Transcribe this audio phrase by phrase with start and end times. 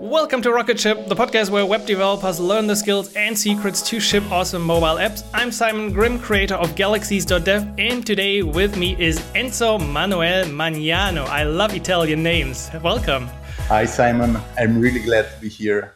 [0.00, 4.00] Welcome to Rocket Ship, the podcast where web developers learn the skills and secrets to
[4.00, 5.22] ship awesome mobile apps.
[5.34, 11.26] I'm Simon Grimm, creator of Galaxies.dev, and today with me is Enzo Manuel Mangano.
[11.26, 12.70] I love Italian names.
[12.82, 13.28] Welcome.
[13.68, 14.38] Hi, Simon.
[14.58, 15.92] I'm really glad to be here.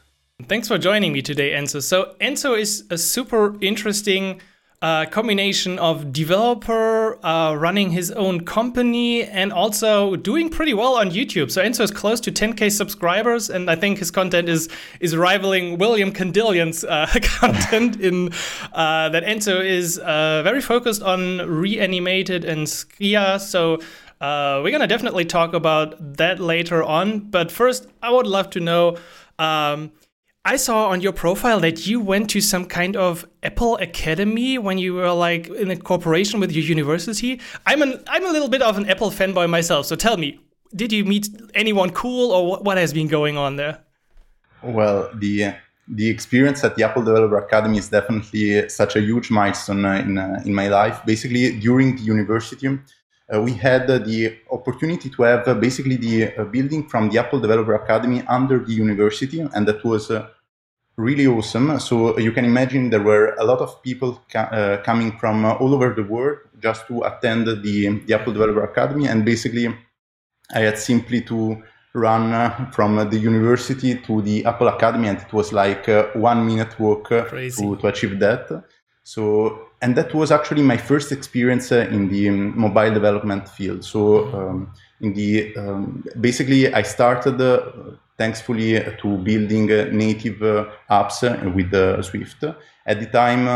[0.48, 1.82] Thanks for joining me today, Enzo.
[1.82, 4.42] So, Enzo is a super interesting
[4.84, 11.10] a combination of developer uh, running his own company and also doing pretty well on
[11.10, 11.50] YouTube.
[11.50, 14.68] So Enzo is close to 10k subscribers, and I think his content is
[15.00, 18.30] is rivaling William Candillon's uh, content in
[18.74, 23.40] uh, that Enzo is uh, very focused on reanimated and Skia.
[23.40, 23.78] So.
[24.20, 28.60] Uh, we're gonna definitely talk about that later on, but first, I would love to
[28.60, 28.96] know
[29.38, 29.90] um,
[30.46, 34.76] I saw on your profile that you went to some kind of Apple Academy when
[34.76, 37.40] you were like in a cooperation with your university.
[37.64, 40.38] I'm an I'm a little bit of an Apple fanboy myself, so tell me,
[40.76, 43.78] did you meet anyone cool or what has been going on there?
[44.62, 45.54] Well, the
[45.88, 50.42] the experience at the Apple Developer Academy is definitely such a huge milestone in uh,
[50.44, 51.00] in my life.
[51.06, 52.68] Basically, during the university,
[53.32, 57.18] uh, we had uh, the opportunity to have uh, basically the uh, building from the
[57.18, 60.28] Apple Developer Academy under the university, and that was uh,
[60.96, 61.78] really awesome.
[61.80, 65.74] So you can imagine there were a lot of people ca- uh, coming from all
[65.74, 69.74] over the world just to attend the, the Apple Developer Academy, and basically
[70.54, 71.62] I had simply to
[71.94, 77.08] run from the university to the Apple Academy, and it was like one minute walk
[77.08, 78.64] to, to achieve that.
[79.04, 83.84] So and that was actually my first experience uh, in the um, mobile development field.
[83.84, 90.42] So um, in the um, basically I started uh, thankfully uh, to building uh, native
[90.42, 91.22] uh, apps
[91.54, 92.44] with Swift.
[92.86, 93.46] At the time,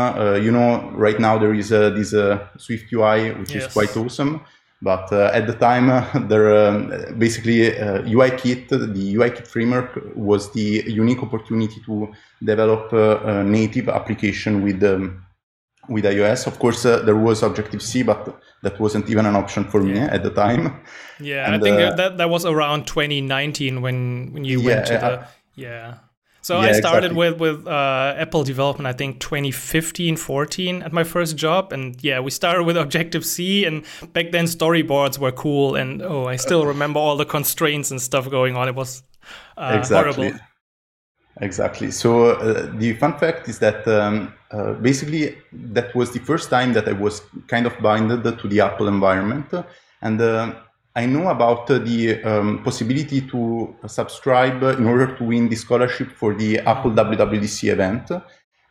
[0.43, 2.11] you know, right now there is this
[2.57, 3.67] Swift UI, which yes.
[3.67, 4.41] is quite awesome.
[4.81, 10.51] But uh, at the time, uh, there um, basically uh, UIKit, the UIKit framework, was
[10.53, 15.23] the unique opportunity to develop a native application with um,
[15.89, 16.47] with iOS.
[16.47, 19.99] Of course, uh, there was Objective C, but that wasn't even an option for me
[19.99, 20.81] at the time.
[21.19, 24.87] Yeah, and, I think uh, that that was around 2019 when when you yeah, went
[24.87, 25.95] to the yeah.
[26.41, 27.17] So yeah, I started exactly.
[27.17, 28.87] with with uh, Apple development.
[28.87, 33.65] I think 2015, 14 at my first job, and yeah, we started with Objective C,
[33.65, 38.01] and back then storyboards were cool, and oh, I still remember all the constraints and
[38.01, 38.69] stuff going on.
[38.69, 39.03] It was
[39.57, 40.13] uh, exactly.
[40.13, 40.39] horrible.
[41.41, 41.91] Exactly.
[41.91, 46.73] So uh, the fun fact is that um, uh, basically that was the first time
[46.73, 49.53] that I was kind of binded to the Apple environment,
[50.01, 50.53] and uh,
[50.95, 56.33] I know about the um, possibility to subscribe in order to win the scholarship for
[56.33, 58.11] the Apple WWDC event.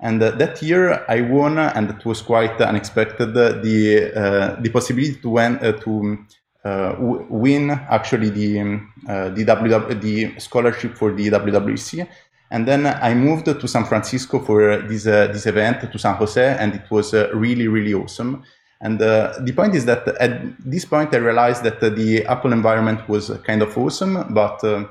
[0.00, 5.16] And uh, that year I won, and it was quite unexpected, the uh, the possibility
[5.22, 6.18] to win to
[6.64, 6.94] uh,
[7.30, 12.06] win actually the um, uh, the WW, the scholarship for the WWDC
[12.50, 16.56] and then I moved to San Francisco for this uh, this event to San Jose,
[16.58, 18.42] and it was uh, really really awesome.
[18.80, 23.08] And uh, the point is that at this point I realized that the Apple environment
[23.08, 24.84] was kind of awesome, but uh,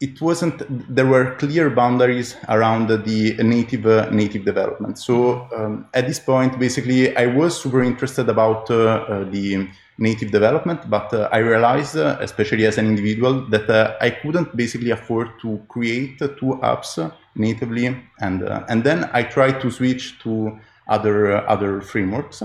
[0.00, 0.62] it wasn't.
[0.94, 4.98] There were clear boundaries around the native uh, native development.
[4.98, 10.88] So um, at this point, basically, I was super interested about uh, the native development,
[10.88, 15.28] but uh, I realized, uh, especially as an individual, that uh, I couldn't basically afford
[15.42, 17.86] to create two apps natively,
[18.20, 22.42] and and then I tried to switch to other other frameworks,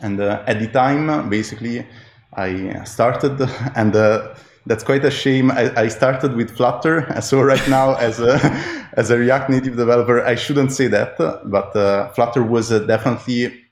[0.00, 1.86] and at the time, basically,
[2.34, 3.40] I started
[3.76, 3.94] and
[4.66, 5.50] that's quite a shame.
[5.50, 8.34] I, I, started with Flutter, so right now as a
[8.94, 13.64] as a React Native developer, I shouldn't say that, but uh, Flutter was uh, definitely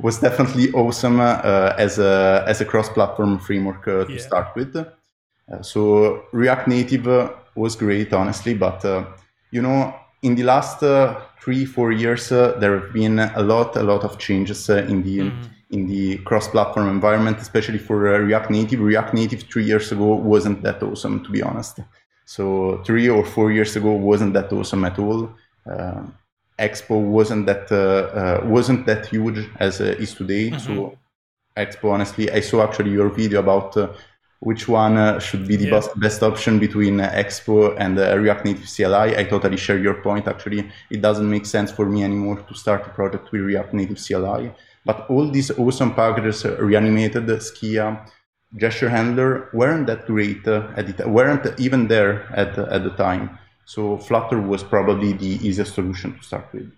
[0.00, 4.18] was definitely awesome uh, as a as a cross-platform framework uh, to yeah.
[4.18, 4.76] start with.
[4.76, 9.04] Uh, so React Native uh, was great, honestly, but uh,
[9.50, 13.82] you know, in the last uh, three four years, there have been a lot a
[13.82, 15.50] lot of changes in the mm.
[15.70, 18.80] in the cross-platform environment, especially for React Native.
[18.80, 21.80] React Native three years ago wasn't that awesome, to be honest.
[22.26, 25.30] So three or four years ago wasn't that awesome at all.
[26.58, 30.50] Expo wasn't that uh, uh, wasn't that huge as uh, is today.
[30.50, 30.58] Mm-hmm.
[30.58, 30.98] So
[31.56, 33.76] Expo, honestly, I saw actually your video about
[34.40, 35.70] which one should be the yeah.
[35.70, 39.16] best, best option between Expo and React Native CLI.
[39.16, 40.28] I totally share your point.
[40.28, 43.98] Actually, it doesn't make sense for me anymore to start a project with React Native
[44.04, 44.52] CLI.
[44.84, 48.06] But all these awesome packages, reanimated, Skia,
[48.56, 53.38] gesture handler, weren't that great uh, at it, weren't even there at, at the time.
[53.66, 56.70] So Flutter was probably the easiest solution to start with.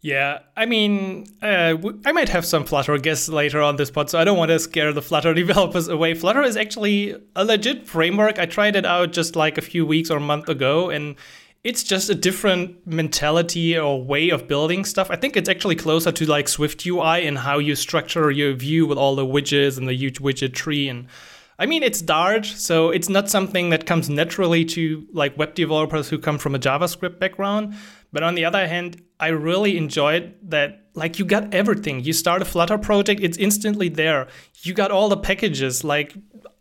[0.00, 1.74] Yeah, I mean, uh,
[2.06, 4.58] I might have some Flutter guests later on this pod, so I don't want to
[4.60, 6.14] scare the Flutter developers away.
[6.14, 8.38] Flutter is actually a legit framework.
[8.38, 11.16] I tried it out just like a few weeks or a month ago, and
[11.64, 15.10] it's just a different mentality or way of building stuff.
[15.10, 18.86] I think it's actually closer to like Swift UI and how you structure your view
[18.86, 20.88] with all the widgets and the huge widget tree.
[20.88, 21.08] And
[21.60, 26.08] I mean, it's Dart, so it's not something that comes naturally to like web developers
[26.08, 27.74] who come from a JavaScript background.
[28.12, 32.04] But on the other hand, I really enjoyed that like you got everything.
[32.04, 34.28] You start a Flutter project, it's instantly there.
[34.62, 36.14] You got all the packages, like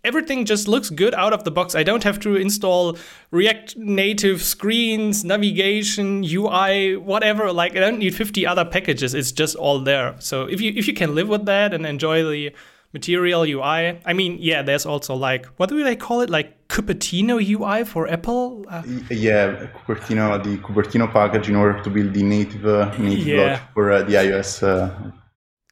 [0.04, 1.76] everything just looks good out of the box.
[1.76, 2.98] I don't have to install
[3.30, 7.54] React Native screens, navigation, UI, whatever.
[7.54, 9.14] Like I don't need 50 other packages.
[9.14, 10.16] It's just all there.
[10.20, 12.52] So if you if you can live with that and enjoy the
[12.94, 14.00] Material UI.
[14.06, 16.30] I mean, yeah, there's also like what do they call it?
[16.30, 18.66] Like Cupertino UI for Apple.
[18.70, 23.60] Uh, yeah, Cupertino, the Cupertino package in order to build the native uh, native yeah.
[23.74, 24.90] for uh, the iOS uh,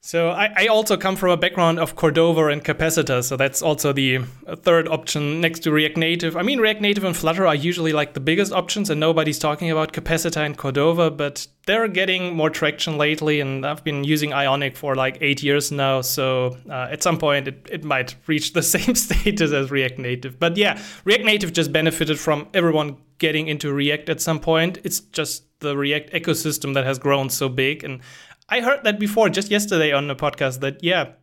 [0.06, 3.92] so I, I, also come from a background of Cordova and Capacitor, so that's also
[3.92, 4.20] the
[4.58, 6.38] third option next to React Native.
[6.38, 9.72] I mean, React Native and Flutter are usually like the biggest options, and nobody's talking
[9.72, 14.78] about Capacitor and Cordova, but they're getting more traction lately, and I've been using Ionic
[14.78, 18.62] for like eight years now, so uh, at some point it, it might reach the
[18.76, 20.40] same status as React Native.
[20.40, 24.78] But yeah, React Native just benefited from everyone getting into React at some point.
[24.84, 28.02] It's just the React ecosystem that has grown so big, and
[28.50, 31.14] I heard that before just yesterday on the podcast that yeah,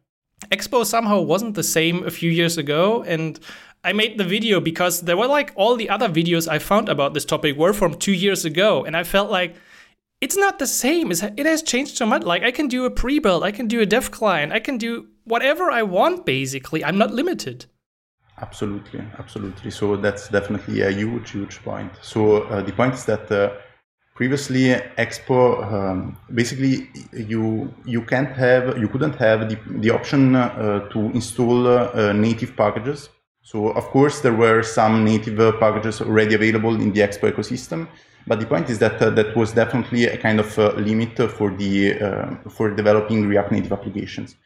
[0.50, 3.38] Expo somehow wasn't the same a few years ago and
[3.84, 7.14] I made the video because there were like all the other videos I found about
[7.14, 9.54] this topic were from 2 years ago and I felt like
[10.20, 11.10] it's not the same.
[11.10, 12.22] It has changed so much.
[12.22, 15.08] Like I can do a pre-build, I can do a dev client, I can do
[15.24, 16.84] whatever I want basically.
[16.84, 17.66] I'm not limited.
[18.40, 19.70] Absolutely, absolutely.
[19.70, 21.92] So that's definitely a huge, huge point.
[22.02, 23.50] So uh, the point is that uh,
[24.14, 25.40] previously expo
[25.72, 31.66] um, basically you you can't have you couldn't have the, the option uh, to install
[31.66, 33.08] uh, native packages.
[33.42, 37.88] So of course there were some native uh, packages already available in the expo ecosystem
[38.26, 41.50] but the point is that uh, that was definitely a kind of uh, limit for
[41.50, 44.36] the uh, for developing react native applications.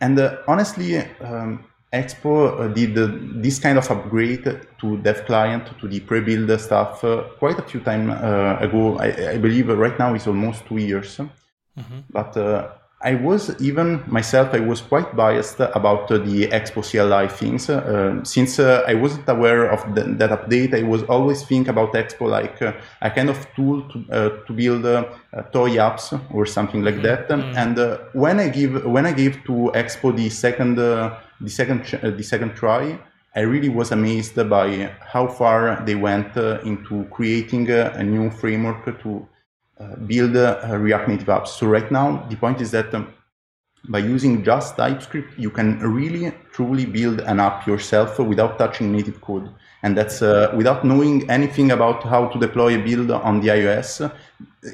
[0.00, 0.18] And
[0.48, 1.64] honestly um,
[1.94, 4.44] Expo uh, did uh, this kind of upgrade
[4.80, 8.98] to Dev Client, to the pre-build stuff, uh, quite a few time ago.
[8.98, 11.16] I, I, believe right now it's almost two years.
[11.16, 12.00] Mm-hmm.
[12.10, 12.36] But
[13.04, 17.68] I was even myself, I was quite biased about uh, the Expo CLI things.
[17.68, 21.92] Uh, since uh, I wasn't aware of the, that update, I was always think about
[21.92, 24.84] Expo like a kind of tool to, to build
[25.52, 27.02] toy apps or something like mm-hmm.
[27.02, 27.28] that.
[27.28, 27.58] Mm-hmm.
[27.58, 30.78] And when I give when I gave to Expo the second
[31.40, 32.98] the second the second try,
[33.34, 39.26] I really was amazed by how far they went into creating a new framework to
[39.80, 41.48] uh, build React Native apps.
[41.48, 43.12] So right now, the point is that um,
[43.88, 49.20] by using just TypeScript, you can really truly build an app yourself without touching native
[49.20, 49.50] code.
[49.82, 54.10] And that's uh, without knowing anything about how to deploy a build on the iOS.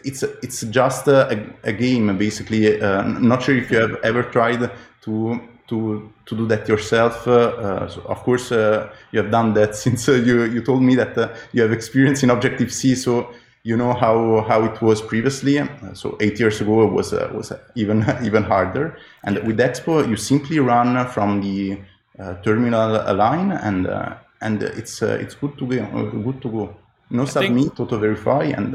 [0.05, 2.81] It's it's just a, a game, basically.
[2.81, 4.71] Uh, not sure if you have ever tried
[5.03, 5.41] to
[5.71, 7.27] to to do that yourself.
[7.27, 10.95] Uh, uh, so of course, uh, you have done that since you you told me
[10.97, 11.17] that
[11.53, 12.95] you have experience in Objective C.
[12.95, 13.31] So
[13.63, 15.63] you know how how it was previously.
[15.95, 18.99] So eight years ago it was uh, was even even harder.
[19.25, 21.79] And with Expo, you simply run from the
[22.19, 26.11] uh, terminal line, and uh, and it's uh, it's good to go.
[26.11, 26.77] Good to go.
[27.11, 28.75] No submit, auto verify, and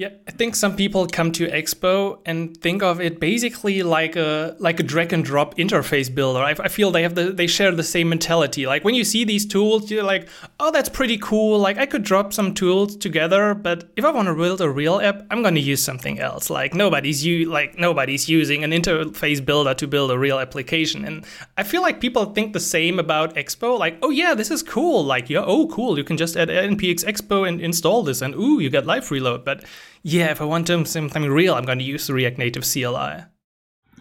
[0.00, 4.56] yeah, I think some people come to Expo and think of it basically like a
[4.58, 6.40] like a drag and drop interface builder.
[6.40, 8.66] I, I, feel they have the they share the same mentality.
[8.66, 10.26] Like when you see these tools, you're like,
[10.58, 11.58] oh, that's pretty cool.
[11.58, 15.02] Like I could drop some tools together, but if I want to build a real
[15.02, 16.48] app, I'm going to use something else.
[16.48, 21.04] Like nobody's you like nobody's using an interface builder to build a real application.
[21.04, 21.26] And
[21.58, 23.78] I feel like people think the same about Expo.
[23.78, 25.04] Like, oh yeah, this is cool.
[25.04, 28.60] Like yeah, oh cool, you can just add npx expo and install this, and ooh,
[28.60, 29.44] you get live reload.
[29.44, 29.62] But
[30.02, 33.24] yeah, if I want to something real, I'm going to use the React Native CLI.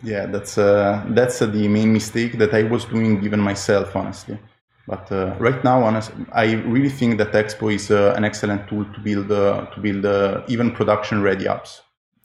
[0.03, 4.39] Yeah, that's uh, that's uh, the main mistake that I was doing even myself, honestly.
[4.87, 8.85] But uh, right now, honestly, I really think that Expo is uh, an excellent tool
[8.85, 11.81] to build uh, to build uh, even production-ready apps.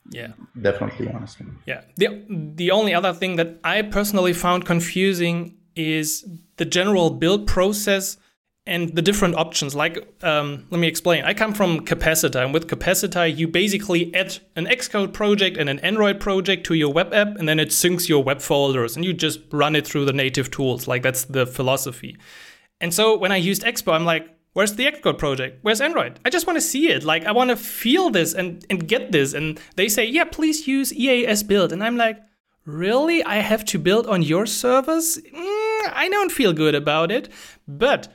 [0.09, 0.29] Yeah,
[0.61, 1.47] definitely, honestly.
[1.65, 1.81] Yeah.
[1.97, 6.25] the The only other thing that I personally found confusing is
[6.57, 8.17] the general build process
[8.67, 9.75] and the different options.
[9.75, 11.23] Like, um, let me explain.
[11.23, 15.79] I come from Capacitor, and with Capacitor, you basically add an Xcode project and an
[15.79, 19.13] Android project to your web app, and then it syncs your web folders, and you
[19.13, 20.87] just run it through the native tools.
[20.87, 22.17] Like, that's the philosophy.
[22.81, 25.59] And so when I used Expo, I'm like, Where's the Xcode project?
[25.63, 26.17] Where's Android?
[26.23, 27.03] I just want to see it.
[27.03, 29.33] Like, I want to feel this and, and get this.
[29.33, 31.73] And they say, yeah, please use EAS build.
[31.73, 32.23] And I'm like,
[32.63, 33.21] really?
[33.21, 35.17] I have to build on your servers?
[35.17, 37.27] Mm, I don't feel good about it.
[37.67, 38.07] But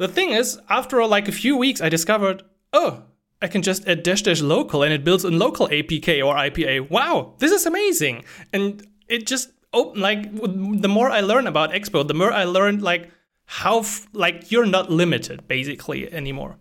[0.00, 2.42] the thing is, after like a few weeks, I discovered,
[2.72, 3.02] oh,
[3.42, 6.88] I can just add dash dash local and it builds in local APK or IPA.
[6.88, 8.24] Wow, this is amazing.
[8.50, 12.80] And it just open like the more I learn about Expo, the more I learned
[12.82, 13.10] like
[13.44, 16.56] how like you're not limited basically anymore.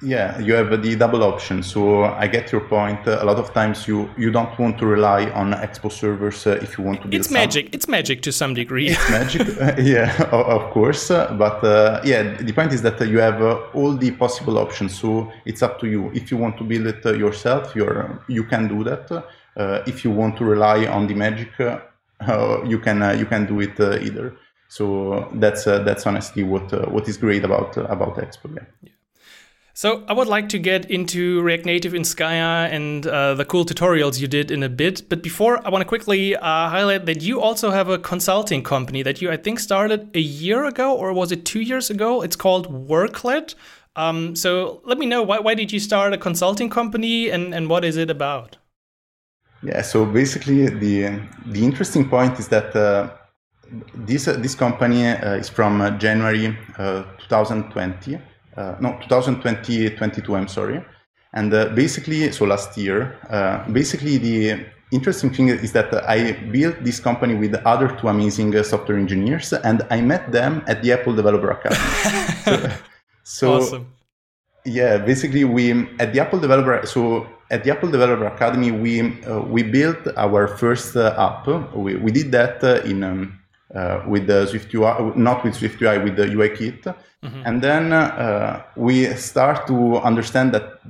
[0.00, 1.62] Yeah, you have the double option.
[1.62, 3.06] So I get your point.
[3.06, 6.78] a lot of times you you don't want to rely on Expo servers uh, if
[6.78, 7.08] you want to.
[7.08, 7.74] Build it's magic.
[7.74, 8.88] It's magic to some degree.
[8.88, 9.48] It's magic.
[9.60, 11.08] Uh, yeah, of course.
[11.08, 14.96] but uh, yeah, the point is that you have uh, all the possible options.
[14.98, 16.10] So it's up to you.
[16.14, 19.10] If you want to build it uh, yourself, you're you can do that.
[19.86, 21.50] if you want to rely on the magic,
[22.72, 24.36] you can you can do it either.
[24.68, 28.54] So that's that's honestly what what is great about about Expo.
[28.54, 28.66] Yeah.
[28.82, 28.92] yeah.
[29.78, 33.64] So I would like to get into React Native in Skia and uh, the cool
[33.64, 35.08] tutorials you did in a bit.
[35.08, 39.04] But before, I want to quickly uh, highlight that you also have a consulting company
[39.04, 42.22] that you, I think, started a year ago, or was it two years ago?
[42.22, 43.54] It's called Worklet.
[43.94, 47.70] Um, so let me know why, why did you start a consulting company and, and
[47.70, 48.56] what is it about?
[49.62, 53.10] Yeah, so basically the the interesting point is that uh,
[53.94, 58.18] this uh, this company uh, is from uh, January 2020 uh,
[58.80, 60.84] no 2020 22 i'm sorry
[61.34, 66.76] and uh, basically so last year uh, basically the interesting thing is that i built
[66.82, 71.14] this company with other two amazing software engineers and i met them at the apple
[71.14, 71.80] developer academy
[73.22, 73.86] so, so awesome.
[74.64, 79.40] yeah basically we at the apple developer so at the Apple Developer Academy, we uh,
[79.40, 81.46] we built our first uh, app.
[81.74, 83.38] We, we did that uh, in um,
[84.06, 86.86] with the Swift UI, not with Swift UI, with the UI kit.
[87.24, 87.42] Mm-hmm.
[87.44, 90.80] And then uh, we start to understand that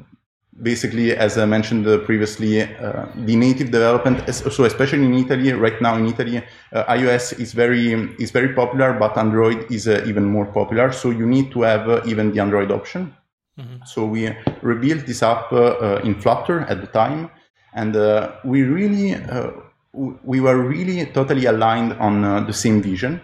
[0.62, 5.96] basically, as I mentioned previously, uh, the native development, so especially in Italy, right now
[5.96, 6.42] in Italy,
[6.72, 10.92] uh, iOS is very is very popular, but Android is uh, even more popular.
[10.92, 13.14] So you need to have uh, even the Android option.
[13.58, 13.76] Mm-hmm.
[13.86, 17.30] So we rebuilt this app uh, in Flutter at the time,
[17.74, 17.94] and
[18.44, 19.16] we really
[20.22, 23.20] we were really totally aligned on the same vision.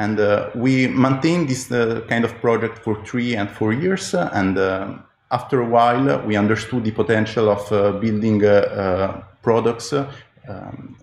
[0.00, 4.14] And uh, we maintained this uh, kind of project for three and four years.
[4.14, 4.94] Uh, and uh,
[5.30, 10.96] after a while, we understood the potential of uh, building uh, products, um,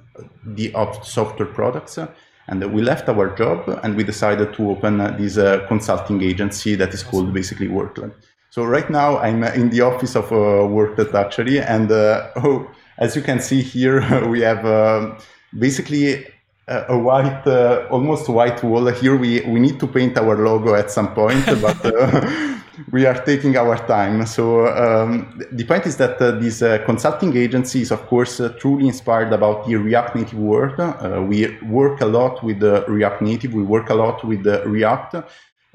[0.47, 0.73] the
[1.03, 1.99] software products.
[2.47, 5.35] And we left our job and we decided to open this
[5.67, 8.11] consulting agency that is called basically Worklet.
[8.49, 11.59] So right now I'm in the office of Worklet actually.
[11.59, 15.21] And oh, as you can see here, we have
[15.59, 16.25] basically
[16.67, 18.87] a white, uh, almost white wall.
[18.87, 22.57] Here we, we need to paint our logo at some point, but uh,
[22.91, 24.25] we are taking our time.
[24.25, 28.49] So um, the point is that uh, this uh, consulting agency is, of course, uh,
[28.59, 30.79] truly inspired about the React Native world.
[30.79, 33.53] Uh, we work a lot with React Native.
[33.53, 35.23] We work a lot with React.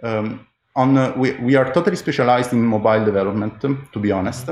[0.03, 4.49] Um, on we, we are totally specialized in mobile development, to be honest.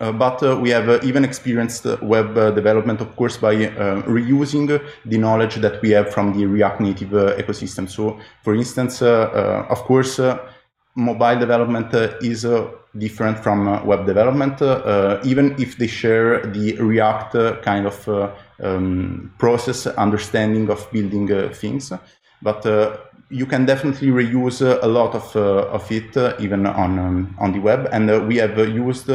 [0.00, 3.54] Uh, but uh, we have uh, even experienced uh, web uh, development, of course, by
[3.54, 7.90] uh, reusing the knowledge that we have from the React Native ecosystem.
[7.90, 10.20] So, for instance, of course,
[10.94, 12.46] mobile development is
[12.96, 14.62] different from web development,
[15.24, 21.92] even if they share the React kind of um, process understanding of building things.
[22.40, 22.64] But
[23.30, 27.88] you can definitely reuse a lot of, of it even on, um, on the web.
[27.92, 29.10] And we have used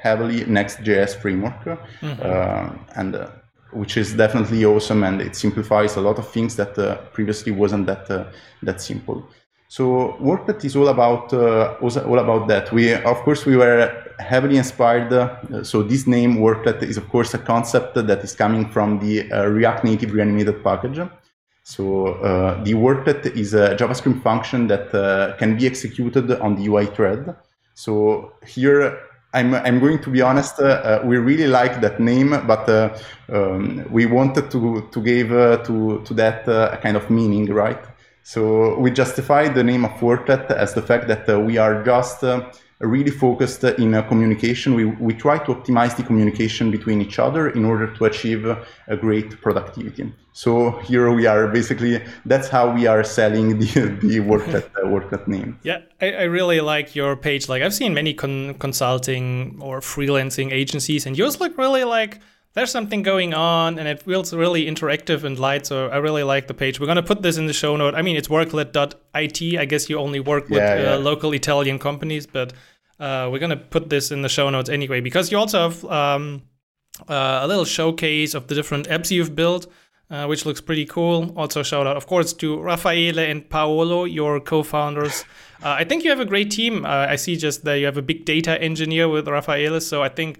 [0.00, 2.20] heavily Next.js framework, mm-hmm.
[2.22, 3.28] uh, and uh,
[3.72, 7.86] which is definitely awesome, and it simplifies a lot of things that uh, previously wasn't
[7.86, 8.24] that uh,
[8.62, 9.28] that simple.
[9.68, 12.72] So Worklet is all about uh, all about that.
[12.72, 15.12] We of course we were heavily inspired.
[15.12, 19.28] Uh, so this name Worklet is of course a concept that is coming from the
[19.46, 21.00] React Native reanimated package.
[21.64, 21.84] So
[22.64, 27.36] the Worklet is a JavaScript function that can be executed on the UI thread.
[27.74, 28.98] So here
[29.34, 32.96] I'm, I'm going to be honest, uh, uh, we really like that name, but uh,
[33.30, 37.46] um, we wanted to, to give uh, to, to that uh, a kind of meaning,
[37.52, 37.82] right?
[38.22, 42.22] So we justify the name of Worklet as the fact that uh, we are just
[42.80, 44.74] really focused in communication.
[44.74, 48.96] We, we try to optimize the communication between each other in order to achieve a
[48.96, 50.12] great productivity.
[50.32, 53.66] So here we are basically, that's how we are selling the,
[54.02, 55.58] the Worklet, uh, name.
[55.64, 57.48] Yeah, I, I, really like your page.
[57.48, 62.20] Like I've seen many con- consulting or freelancing agencies and yours look really like
[62.58, 65.64] there's something going on and it feels really interactive and light.
[65.64, 66.80] So I really like the page.
[66.80, 67.94] We're going to put this in the show note.
[67.94, 69.58] I mean, it's worklet.it.
[69.58, 70.94] I guess you only work with yeah, yeah.
[70.94, 72.52] Uh, local Italian companies, but
[72.98, 75.84] uh, we're going to put this in the show notes anyway, because you also have
[75.84, 76.42] um,
[77.08, 79.66] uh, a little showcase of the different apps you've built.
[80.10, 81.34] Uh, which looks pretty cool.
[81.36, 85.26] Also, shout out, of course, to Raffaele and Paolo, your co founders.
[85.62, 86.86] Uh, I think you have a great team.
[86.86, 89.82] Uh, I see just that you have a big data engineer with Raffaele.
[89.82, 90.38] So I think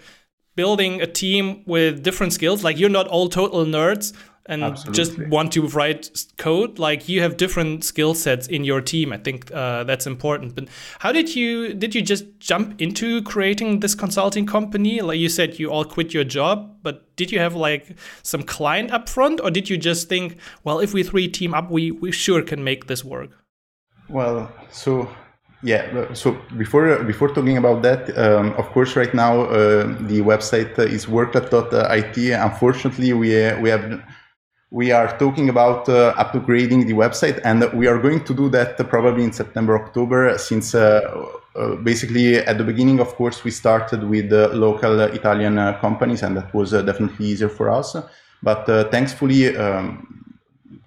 [0.58, 2.64] building a team with different skills.
[2.64, 4.12] Like you're not all total nerds
[4.46, 4.96] and Absolutely.
[4.96, 6.80] just want to write code.
[6.80, 9.12] Like you have different skill sets in your team.
[9.12, 10.56] I think uh, that's important.
[10.56, 10.64] But
[10.98, 15.00] how did you did you just jump into creating this consulting company?
[15.00, 18.90] Like you said, you all quit your job, but did you have like some client
[18.90, 22.42] upfront, or did you just think, well, if we three team up, we we sure
[22.42, 23.30] can make this work?
[24.08, 25.08] Well, so
[25.62, 30.78] yeah, so before before talking about that, um, of course, right now uh, the website
[30.78, 32.32] is worklet.it.
[32.32, 34.00] Unfortunately, we uh, we have
[34.70, 38.76] we are talking about uh, upgrading the website, and we are going to do that
[38.88, 40.38] probably in September, October.
[40.38, 41.00] Since uh,
[41.56, 46.54] uh, basically at the beginning, of course, we started with local Italian companies, and that
[46.54, 47.96] was definitely easier for us.
[48.44, 49.56] But thankfully.
[49.56, 50.17] Um,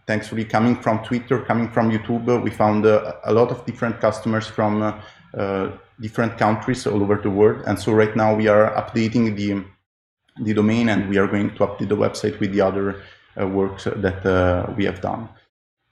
[0.08, 4.48] thankfully coming from Twitter, coming from YouTube, we found uh, a lot of different customers
[4.48, 5.02] from uh,
[5.38, 7.64] uh, different countries all over the world.
[7.68, 9.64] And so right now we are updating the,
[10.44, 13.02] the domain and we are going to update the website with the other
[13.38, 15.30] works that we have done.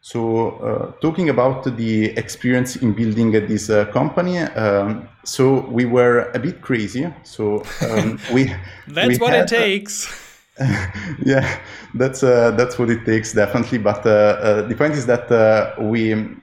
[0.02, 6.32] So, uh, talking about the experience in building this uh, company, um, so we were
[6.34, 7.14] a bit crazy.
[7.24, 8.46] So um, we
[8.88, 10.29] that's we what had, it takes.
[11.26, 11.60] yeah,
[11.94, 13.78] that's uh, that's what it takes definitely.
[13.78, 16.36] But uh, uh, the point is that uh, we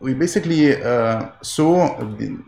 [0.00, 2.38] we basically uh, saw the,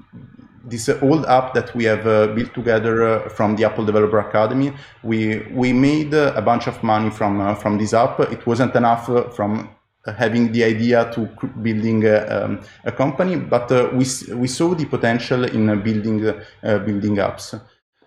[0.65, 4.73] this old app that we have uh, built together from the Apple Developer Academy.
[5.03, 8.21] We we made a bunch of money from from this app.
[8.21, 9.71] It wasn't enough from
[10.19, 11.29] having the idea to
[11.63, 14.05] building a, um, a company, but we
[14.35, 16.21] we saw the potential in building
[16.63, 17.59] building apps.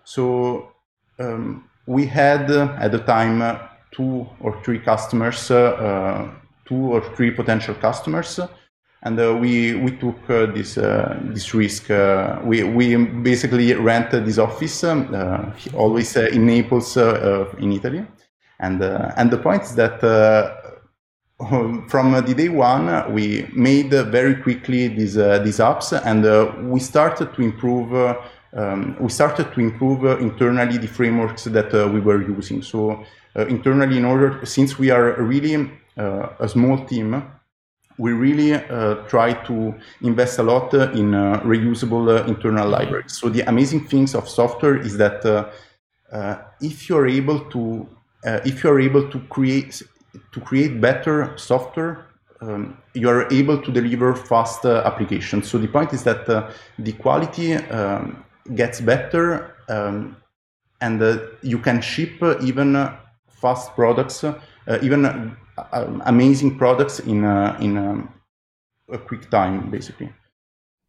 [0.04, 0.70] So.
[1.16, 3.58] Um, we had uh, at the time uh,
[3.90, 6.30] two or three customers, uh,
[6.64, 8.40] two or three potential customers,
[9.02, 11.88] and we we took this this risk.
[12.44, 18.06] we we basically rented this office, um, always in Naples, in Italy,
[18.60, 20.00] and and the point is that
[21.88, 26.78] from the day one, we made very quickly these uh, these apps, and uh, we
[26.78, 28.14] started to improve uh,
[28.54, 32.62] um, we started to improve uh, internally the frameworks that uh, we were using.
[32.62, 33.04] So
[33.36, 37.22] uh, internally, in order, since we are really a small team,
[37.98, 43.16] we really uh, try to invest a lot uh, in uh, reusable internal libraries.
[43.16, 45.24] So the amazing things of software is that
[46.60, 47.88] if you're able to
[48.44, 49.82] if you're able to create
[50.32, 52.06] to create better software,
[52.40, 55.48] um, you are able to deliver fast applications.
[55.48, 56.26] So the point is that
[56.78, 60.16] the quality um, gets better um,
[60.80, 62.74] and uh, you can ship uh, even
[63.28, 64.34] fast products, uh,
[64.82, 65.06] even
[65.72, 67.24] um, amazing products in,
[67.60, 68.12] in um,
[68.90, 70.12] a quick time, basically.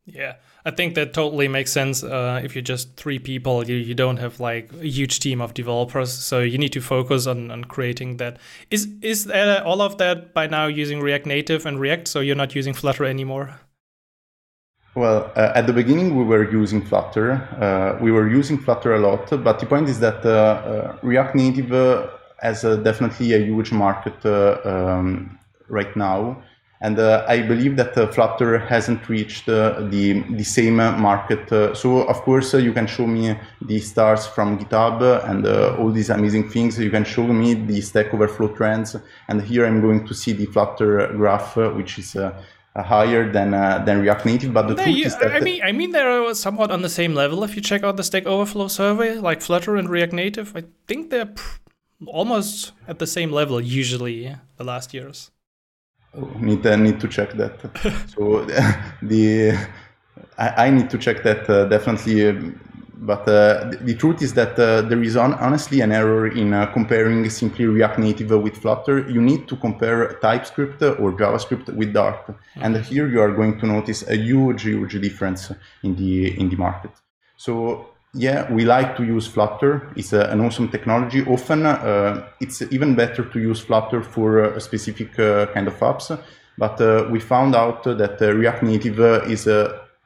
[0.07, 0.33] Yeah,
[0.65, 2.03] I think that totally makes sense.
[2.03, 5.55] Uh, if you're just three people, you, you don't have like a huge team of
[5.55, 8.37] developers, so you need to focus on, on creating that.
[8.69, 9.27] Is is
[9.65, 12.07] all of that by now using React Native and React?
[12.07, 13.59] So you're not using Flutter anymore?
[14.95, 17.33] Well, uh, at the beginning, we were using Flutter.
[17.59, 21.35] Uh, we were using Flutter a lot, but the point is that uh, uh React
[21.35, 22.07] Native uh,
[22.41, 26.41] has definitely a huge market uh, um, right now.
[26.81, 31.49] And I believe that Flutter hasn't reached the, the same market.
[31.75, 35.47] so, of course, you can show me the stars from GitHub and
[35.79, 36.77] all these amazing things.
[36.77, 38.95] You can show me the Stack Overflow trends.
[39.29, 42.33] And here I'm going to see the Flutter graph, which is uh,
[42.83, 44.53] higher than uh, than React Native.
[44.53, 47.13] But the truth you, is that I mean, I mean, they're somewhat on the same
[47.13, 47.43] level.
[47.43, 51.09] If you check out the Stack Overflow survey, like Flutter and React Native, I think
[51.09, 51.33] they're
[52.07, 55.31] almost at the same level usually the last years.
[56.13, 57.59] Oh, need uh, need to check that.
[58.15, 58.45] so
[59.01, 59.57] the
[60.37, 62.29] I, I, need to check that uh, definitely.
[62.29, 62.59] Um,
[62.97, 66.53] but uh, the, the, truth is that uh, there is on, honestly an error in
[66.53, 69.09] uh, comparing simply React Native with Flutter.
[69.09, 72.63] You need to compare TypeScript or JavaScript with Dart, mm-hmm.
[72.63, 75.51] and here you are going to notice a huge, huge difference
[75.83, 76.91] in the in the market.
[77.37, 79.91] So yeah, we like to use Flutter.
[79.95, 81.25] It's a, an awesome technology.
[81.25, 86.17] Often uh, it's even better to use Flutter for a specific uh, kind of apps.
[86.57, 89.45] But uh, we found out that React Native is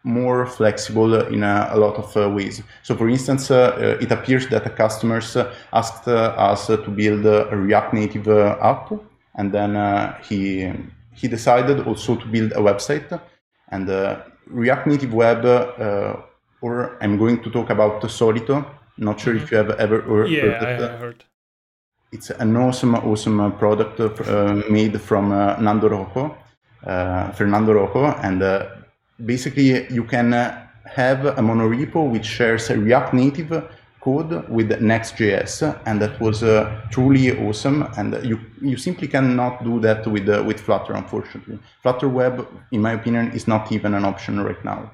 [0.04, 2.64] more flexible in a, lot of uh, ways.
[2.84, 5.36] So, for instance, uh, it appears that the customers
[5.74, 8.92] asked us to build a React Native app,
[9.36, 10.72] and then he
[11.14, 13.20] he decided also to build a website.
[13.72, 13.90] And
[14.48, 15.46] React Native Web,
[16.62, 18.66] or I'm going to talk about Solito.
[18.98, 19.44] Not sure mm-hmm.
[19.44, 21.00] if you have ever heard, yeah, heard it.
[21.00, 21.24] Heard.
[22.12, 26.36] It's an awesome, awesome product uh, made from uh, Nando Rojo,
[26.84, 28.42] uh, Fernando Rojo, and
[29.26, 33.70] basically you can uh, have a monorepo which shares a React Native
[34.02, 37.88] code with Next.js, and that was uh, truly awesome.
[37.98, 41.60] And you you simply cannot do that with uh, with Flutter, unfortunately.
[41.82, 44.92] Flutter Web, in my opinion, is not even an option right now.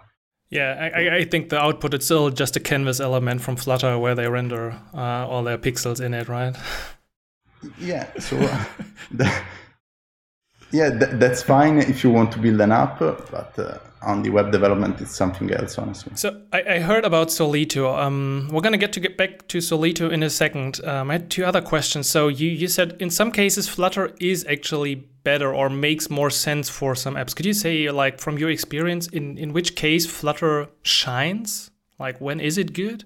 [0.49, 4.15] Yeah, I, I think the output is still just a canvas element from Flutter where
[4.15, 6.55] they render uh, all their pixels in it, right?
[7.79, 8.07] Yeah.
[8.19, 8.37] So
[9.11, 9.31] the,
[10.75, 14.29] yeah, th- that's fine if you want to build an app, but uh, on the
[14.29, 16.11] web development, it's something else, honestly.
[16.15, 17.97] So I, I heard about Solito.
[17.97, 20.83] Um, we're gonna get to get back to Solito in a second.
[20.83, 22.09] Um, I had two other questions.
[22.09, 26.69] So you you said in some cases Flutter is actually better or makes more sense
[26.69, 27.33] for some apps.
[27.35, 31.71] Could you say like from your experience in in which case Flutter shines?
[31.97, 33.05] Like when is it good?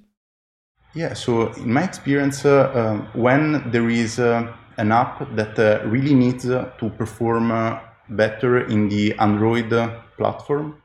[0.95, 1.13] Yeah.
[1.13, 6.15] So in my experience, uh, um, when there is uh, an app that uh, really
[6.15, 9.69] needs uh, to perform uh, better in the Android
[10.17, 10.81] platform.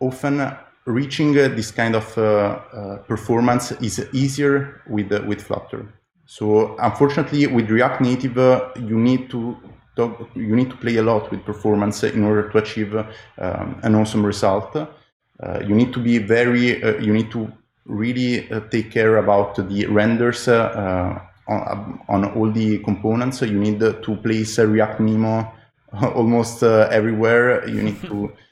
[0.00, 2.06] Often reaching this kind of
[3.06, 5.86] performance is easier with, with Flutter.
[6.26, 8.36] So unfortunately, with React Native,
[8.76, 9.56] you need to
[9.96, 13.94] talk, you need to play a lot with performance in order to achieve um, an
[13.94, 14.76] awesome result.
[14.76, 17.50] Uh, you need to be very, uh, you need to
[17.86, 20.48] really uh, take care about the renders
[21.48, 23.38] on, on all the components.
[23.38, 25.52] So You need to place a React Memo
[26.14, 27.68] almost uh, everywhere.
[27.68, 28.32] You need to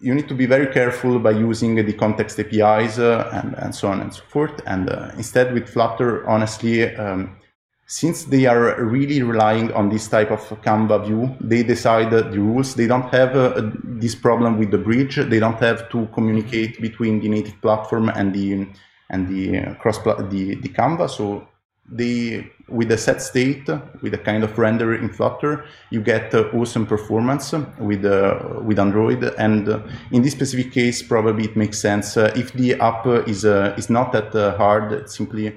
[0.00, 3.88] you need to be very careful by using the context APIs uh, and, and so
[3.88, 4.60] on and so forth.
[4.66, 7.36] And uh, instead, with Flutter, honestly, um,
[7.86, 12.74] since they are really relying on this type of Canva view, they decide the rules.
[12.76, 15.16] They don't have uh, this problem with the bridge.
[15.16, 18.68] They don't have to communicate between the native platform and the
[19.10, 21.10] and the uh, cross the the Canva.
[21.10, 21.48] So
[21.90, 23.68] they with a set state
[24.00, 28.78] with a kind of render in flutter you get uh, awesome performance with uh, with
[28.78, 29.24] android.
[29.38, 29.80] And uh,
[30.12, 33.90] in this specific case probably it makes sense uh, if the app is uh, is
[33.90, 35.56] not that uh, hard it's simply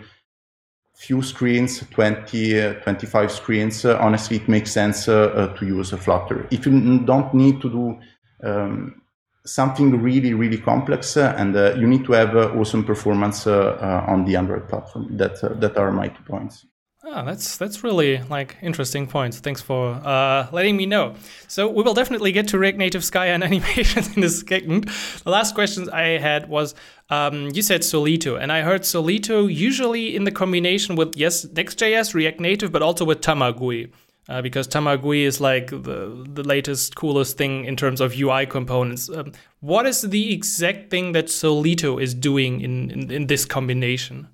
[0.96, 6.48] few screens 20 25 screens honestly it makes sense to use a flutter.
[6.50, 8.00] If you don't need to do
[8.43, 9.03] um,
[9.45, 14.25] something really, really complex, uh, and uh, you need to have uh, awesome performance on
[14.25, 15.17] the Android platform.
[15.17, 16.65] That that are my two points.
[17.06, 19.39] Oh, that's that's really like interesting points.
[19.39, 21.15] Thanks for uh, letting me know.
[21.49, 24.86] So we will definitely get to React Native Skia and animations in a second.
[25.23, 26.75] The last question I had was
[27.10, 32.13] um, you said Solito, and I heard Solito usually in the combination with yes Next.js,
[32.13, 33.91] React Native, but also with Tamagui
[34.29, 39.09] uh, because Tamagui is like the, the latest, coolest thing in terms of UI components.
[39.09, 44.27] Um, what is the exact thing that Solito is doing in, in, in this combination?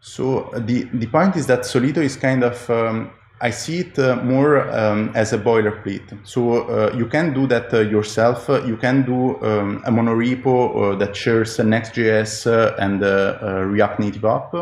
[0.00, 3.98] So uh, the, the point is that Solito is kind of, um, I see it
[3.98, 6.26] uh, more um, as a boilerplate.
[6.26, 8.48] So uh, you can do that uh, yourself.
[8.48, 13.02] you can do um, a monorepo uh, that shares Next.js and
[13.72, 14.54] React Native app.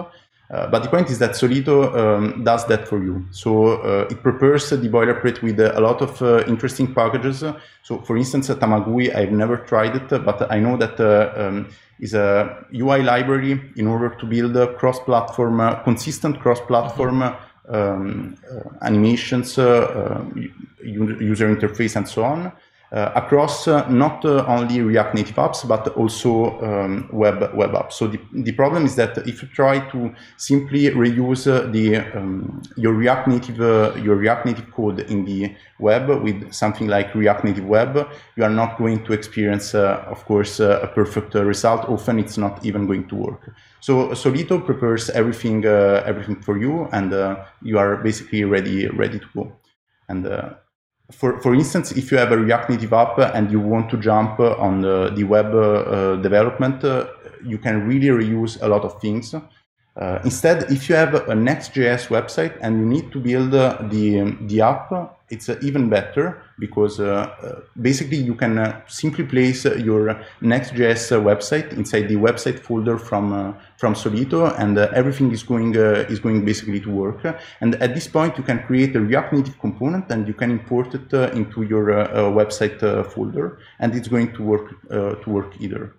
[0.54, 3.26] Uh, but the point is that Solito um, does that for you.
[3.32, 7.42] So uh, it prepares the boilerplate with a lot of uh, interesting packages.
[7.82, 12.14] So for instance, Tamagui, I've never tried it, but I know that uh, um, is
[12.14, 17.34] a UI library in order to build a cross-platform, uh, consistent cross-platform
[17.68, 18.36] um,
[18.82, 22.52] animations, user interface, and so on
[22.94, 27.94] Uh, across uh, not uh, only React Native apps, but also um, web, web apps.
[27.94, 32.62] So the, the problem is that if you try to simply reuse uh, the, um,
[32.76, 37.42] your React Native, uh, your React Native code in the web with something like React
[37.42, 41.88] Native Web, you are not going to experience, of course, a perfect result.
[41.88, 43.50] Often it's not even going to work.
[43.80, 47.12] So Solito prepares everything, everything for you, and
[47.60, 49.52] you are basically ready, ready to go.
[50.08, 50.54] And
[51.10, 54.40] for, for instance, if you have a React Native app and you want to jump
[54.40, 57.06] on the, the web uh, development, uh,
[57.44, 59.34] you can really reuse a lot of things.
[59.96, 64.36] Uh, instead, if you have a Next.js website and you need to build uh, the,
[64.40, 64.90] the app,
[65.30, 67.06] it's uh, even better because uh,
[67.42, 73.56] uh, basically you can uh, simply place your Next.js website inside the website folder from
[73.76, 77.20] from Solito, and everything is going is going basically to work.
[77.60, 80.94] And at this point, you can create a React Native component and you can import
[80.94, 81.86] it into your
[82.40, 82.78] website
[83.12, 85.94] folder, and it's going to work to work either.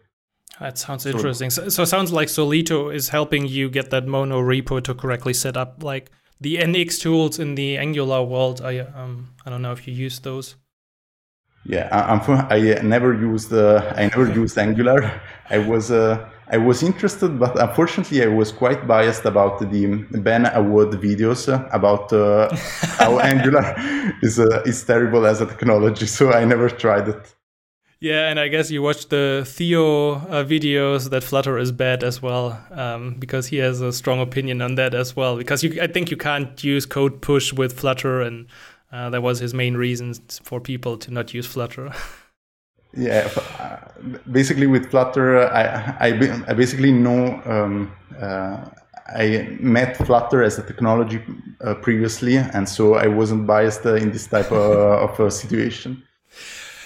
[0.60, 1.50] That sounds interesting.
[1.50, 5.34] So, so, it sounds like Solito is helping you get that mono repo to correctly
[5.34, 8.62] set up, like the NX tools in the Angular world.
[8.62, 10.56] I um I don't know if you use those.
[11.68, 15.20] Yeah, I, I never used uh, I never used Angular.
[15.50, 20.46] I was uh, I was interested, but unfortunately, I was quite biased about the Ben
[20.46, 22.56] Awad videos about uh,
[23.00, 23.76] how Angular
[24.22, 26.06] is uh, is terrible as a technology.
[26.06, 27.35] So I never tried it.
[28.06, 32.22] Yeah, and I guess you watched the Theo uh, videos that Flutter is bad as
[32.22, 35.38] well, um, because he has a strong opinion on that as well.
[35.38, 38.46] Because you, I think you can't use code push with Flutter, and
[38.91, 40.13] uh, that was his main reason
[40.44, 41.91] for people to not use Flutter.
[42.94, 43.78] yeah, uh,
[44.32, 45.63] basically with Flutter, I,
[46.00, 47.41] I, I basically know.
[47.44, 47.91] Um,
[48.22, 48.70] uh,
[49.15, 51.24] I met Flutter as a technology
[51.62, 56.04] uh, previously, and so I wasn't biased uh, in this type of, of situation.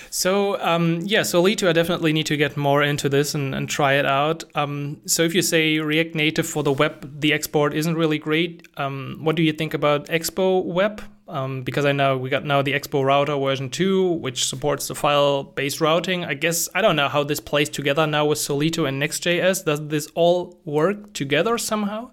[0.09, 3.93] So um, yeah, Solito, I definitely need to get more into this and, and try
[3.93, 4.43] it out.
[4.55, 8.67] Um, so if you say React Native for the web, the export isn't really great.
[8.77, 11.01] Um, what do you think about Expo Web?
[11.27, 14.95] Um, because I know we got now the Expo Router version two, which supports the
[14.95, 16.25] file-based routing.
[16.25, 19.63] I guess I don't know how this plays together now with Solito and Next.js.
[19.63, 22.11] Does this all work together somehow?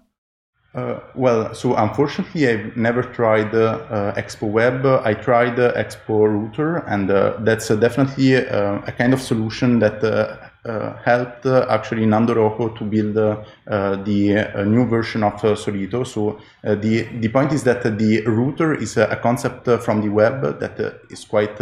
[0.75, 4.85] Uh, well, so unfortunately, I've never tried uh, uh, Expo Web.
[4.85, 9.79] I tried uh, Expo Router, and uh, that's uh, definitely uh, a kind of solution
[9.79, 16.05] that uh, helped actually Nando Rojo to build the new version of Solito.
[16.05, 20.99] So the the point is that the router is a concept from the web that
[21.09, 21.57] is quite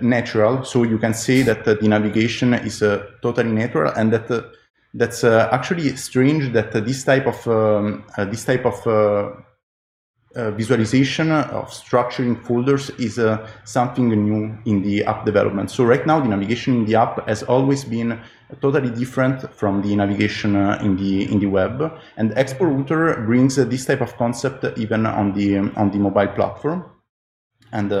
[0.00, 0.64] natural.
[0.64, 2.80] So you can say that the navigation is
[3.22, 4.28] totally natural, and that
[4.94, 9.30] that's uh, actually strange that uh, this type of um, uh, this type of uh,
[10.36, 15.70] uh, visualization of structuring folders is uh, something new in the app development.
[15.70, 18.20] So right now, the navigation in the app has always been
[18.60, 21.92] totally different from the navigation in the in the web.
[22.16, 26.84] And Expo Router brings this type of concept even on the on the mobile platform.
[27.72, 27.92] And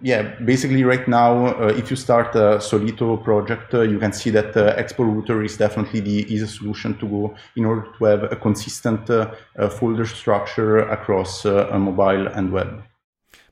[0.00, 4.30] yeah, basically right now, uh, if you start a Solito project, uh, you can see
[4.30, 8.22] that uh, Expo Router is definitely the easiest solution to go in order to have
[8.24, 9.30] a consistent uh,
[9.70, 12.82] folder structure across uh, mobile and web.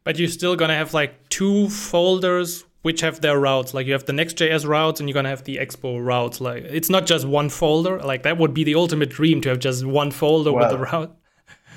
[0.04, 3.72] But you're still gonna have like two folders which have their routes.
[3.72, 6.40] Like you have the Next.js routes and you're gonna have the Expo routes.
[6.40, 7.98] Like it's not just one folder.
[8.00, 10.84] Like that would be the ultimate dream to have just one folder well, with the
[10.84, 11.16] route.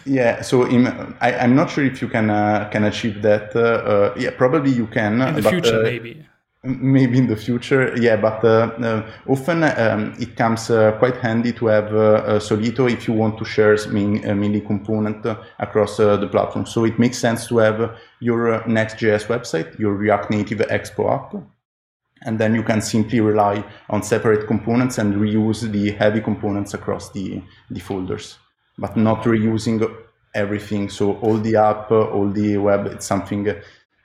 [0.08, 0.88] Yeah, so in,
[1.20, 3.54] I, am not sure if you can uh, can achieve that.
[3.54, 5.22] Uh, uh, yeah, probably you can.
[5.22, 6.26] In the but, future, uh, maybe.
[6.64, 11.92] Maybe in the future, yeah, but uh, often um, it comes quite handy to have
[12.42, 15.26] Solito if you want to share many component
[15.60, 16.66] across the platform.
[16.66, 21.42] So it makes sense to have your Next.js website, your React Native Expo app,
[22.24, 27.12] and then you can simply rely on separate components and reuse the heavy components across
[27.12, 28.40] the, the folders
[28.78, 29.80] but not reusing
[30.34, 30.90] everything.
[30.90, 33.48] So all the app, all the web, it's something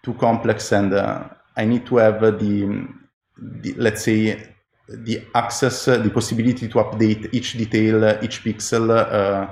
[0.02, 1.24] too complex, and uh,
[1.56, 2.88] I need to have the,
[3.38, 4.42] the, let's say
[4.88, 8.90] the access, the possibility to update each detail, each pixel.
[8.90, 9.48] Uh,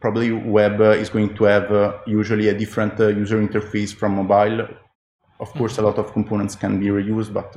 [0.00, 4.66] probably web is going to have uh, usually a different uh, user interface from mobile.
[5.38, 7.56] Of course, a lot of components can be reused, but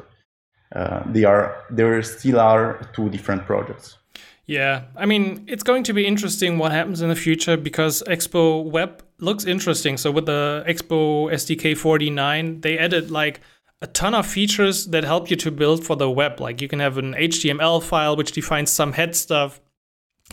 [0.74, 3.98] uh, they are there still are two different projects.
[4.46, 8.64] Yeah, I mean, it's going to be interesting what happens in the future because Expo
[8.64, 9.96] Web looks interesting.
[9.98, 13.40] So with the Expo SDK 49, they added like
[13.82, 16.42] a ton of features that help you to build for the web.
[16.42, 19.62] Like you can have an HTML file which defines some head stuff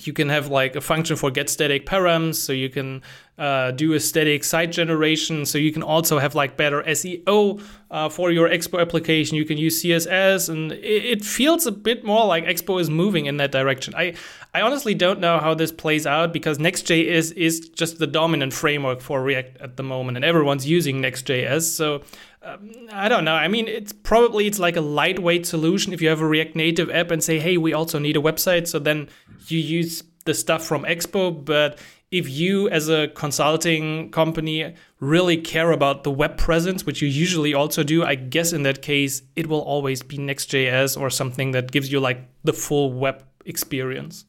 [0.06, 3.02] you can have like a function for get static params so you can
[3.40, 7.58] uh, do a static site generation so you can also have like better seo
[7.90, 12.04] uh, for your expo application you can use css and it, it, feels a bit
[12.04, 14.12] more like expo is moving in that direction i
[14.52, 18.52] i honestly don't know how this plays out because nextjs is, is just the dominant
[18.52, 22.02] framework for react at the moment and everyone's using nextjs so
[22.42, 23.34] um, I don't know.
[23.34, 26.90] I mean, it's probably it's like a lightweight solution if you have a React Native
[26.90, 29.10] app and say, "Hey, we also need a website." So then
[29.48, 31.78] you use the stuff from Expo, but
[32.10, 37.54] if you as a consulting company really care about the web presence, which you usually
[37.54, 41.70] also do, I guess in that case it will always be Next.js or something that
[41.70, 44.24] gives you like the full web experience.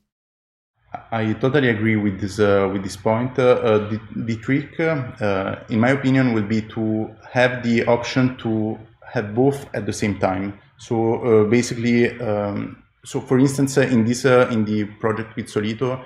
[1.12, 3.39] I totally agree with this uh, with this point.
[3.39, 8.36] Uh, uh the, the trick, uh, in my opinion, will be to have the option
[8.38, 8.78] to
[9.13, 10.60] have both at the same time.
[10.78, 16.04] So uh, basically, um, so for instance, in this in the project with Solito,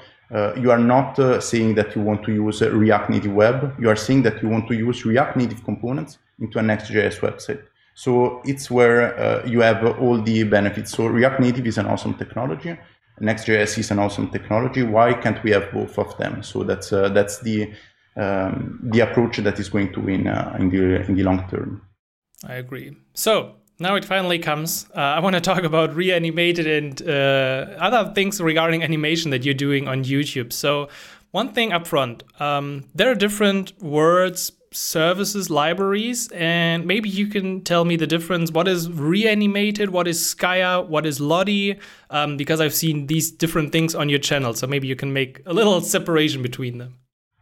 [0.64, 3.76] you are not saying that you want to use React Native Web.
[3.80, 7.62] You are saying that you want to use React Native components into a Next.js website.
[7.96, 10.92] So it's where uh, you have all the benefits.
[10.92, 12.78] So React Native is an awesome technology.
[13.22, 14.84] Next.js is an awesome technology.
[14.84, 16.44] Why can't we have both of them?
[16.44, 17.72] So that's uh, that's the
[18.18, 21.82] um, the approach that is going to win uh, in the in the long term.
[22.46, 22.98] I agree.
[23.14, 24.86] So now it finally comes.
[24.96, 29.54] Uh, I want to talk about reanimated and uh, other things regarding animation that you're
[29.54, 30.54] doing on YouTube.
[30.54, 30.90] So
[31.32, 37.62] one thing up front, um, there are different words services libraries and maybe you can
[37.62, 38.52] tell me the difference.
[38.52, 39.90] What is reanimated?
[39.90, 44.20] What is skia what is lottie um, because i've seen these different things on your
[44.20, 46.96] channel so maybe you can make a little separation between them.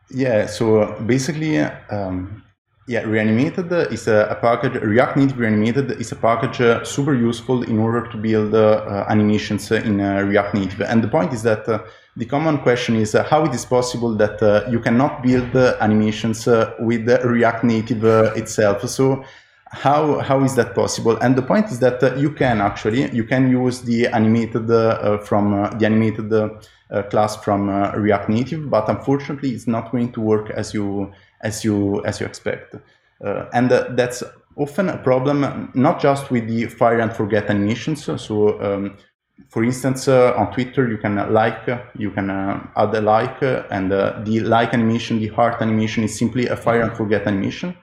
[0.10, 2.44] Yeah so basically um,
[2.88, 7.64] yeah reanimated is a, a, package react native reanimated is a package uh, super useful
[7.64, 11.68] in order to build uh, animations in uh, react native and the point is that
[11.70, 11.80] uh,
[12.16, 15.76] the common question is uh, how it is possible that uh, you cannot build uh,
[15.82, 18.88] animations uh, with React Native uh, itself.
[18.88, 19.24] So
[19.66, 21.18] how how is that possible?
[21.18, 24.68] And the point is that uh, you can actually you can use the animated
[25.26, 26.30] from the animated
[27.10, 31.12] class from React Native, but unfortunately it's not going to work as you
[31.44, 32.76] as you as you expect.
[33.54, 34.24] and that's
[34.56, 38.04] often a problem not just with the fire and forget animations.
[38.22, 38.98] So um,
[39.50, 43.64] for instance, uh, on Twitter, you can like, you can uh, add a like, uh,
[43.70, 47.76] and the like animation, the heart animation is simply a fire and forget animation.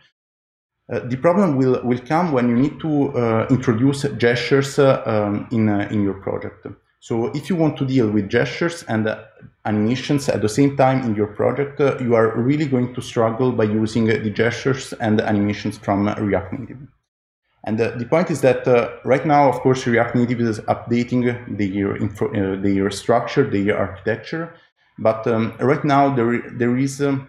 [0.92, 5.46] Uh, the problem will, will come when you need to uh, introduce gestures uh, um,
[5.52, 6.66] in, in your project.
[6.98, 9.08] So if you want to deal with gestures and
[9.64, 13.64] animations at the same time in your project, you are really going to struggle by
[13.64, 16.78] using the gestures and animations from React Native.
[17.64, 21.56] And the, the point is that uh, right now, of course, React Native is updating
[21.58, 24.54] the info, uh, their structure, their architecture.
[24.98, 27.28] But um, right now, there, there is um,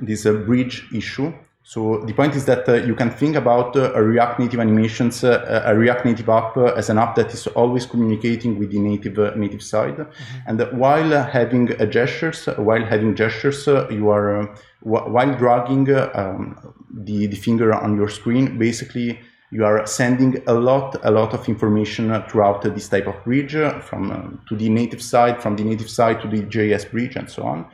[0.00, 1.32] this uh, bridge issue.
[1.68, 5.24] So the point is that uh, you can think about uh, a React Native animations,
[5.24, 9.36] uh, a React Native app as an app that is always communicating with the native
[9.36, 9.96] native side.
[9.96, 10.38] Mm-hmm.
[10.46, 16.56] And while having gestures, while having gestures, you are while dragging um,
[16.88, 19.18] the, the finger on your screen, basically
[19.50, 24.12] you are sending a lot, a lot of information throughout this type of bridge from
[24.12, 27.42] uh, to the native side, from the native side to the JS bridge, and so
[27.42, 27.66] on.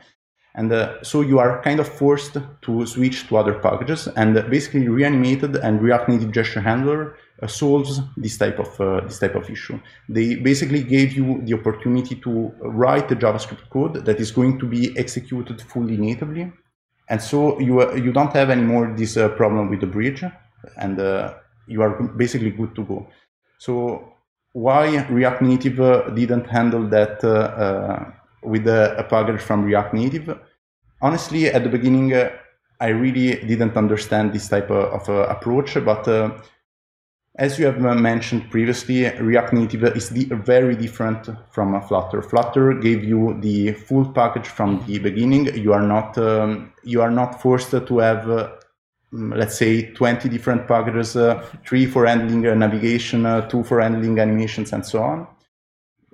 [0.55, 4.07] And uh, so you are kind of forced to switch to other packages.
[4.15, 9.19] And basically, reanimated and React Native Gesture Handler uh, solves this type of uh, this
[9.19, 9.79] type of issue.
[10.07, 14.67] They basically gave you the opportunity to write the JavaScript code that is going to
[14.67, 16.51] be executed fully natively,
[17.09, 20.23] and so you uh, you don't have anymore this uh, problem with the bridge.
[20.77, 20.97] And
[21.67, 23.07] you are basically good to go.
[23.57, 24.13] So
[24.53, 28.11] why React Native uh, didn't handle that uh, uh,
[28.43, 30.39] with a, a, package from React Native?
[31.01, 32.31] Honestly, at the beginning, uh,
[32.79, 36.07] I really didn't understand this type of, of approach, but
[37.39, 42.21] as you have mentioned previously, React Native is very different from Flutter.
[42.21, 45.55] Flutter gave you the full package from the beginning.
[45.55, 48.59] You are not um, you are not forced to have
[49.13, 53.79] Mm, let's say 20 different packages, uh, three for handling uh, navigation, uh, two for
[53.79, 55.27] handling animations, and so on.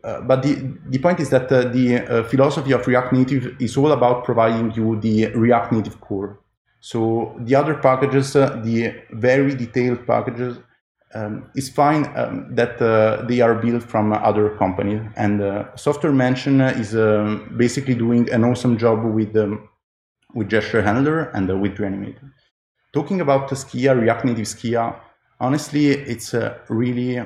[0.04, 3.78] Uh, but the, the point is that uh, the uh, philosophy of React Native is
[3.78, 6.40] all about providing you the React Native core.
[6.80, 10.58] So the other packages, the very detailed packages,
[11.14, 12.80] um, it's fine um, that
[13.28, 15.02] they are built from other companies.
[15.18, 19.68] And Software Mansion is um, basically doing an awesome job with um,
[20.36, 22.30] with Gesture Handler and with Reanimated
[22.94, 25.00] talking about the Skia, React Native Skia,
[25.40, 26.34] honestly, it's
[26.70, 27.24] really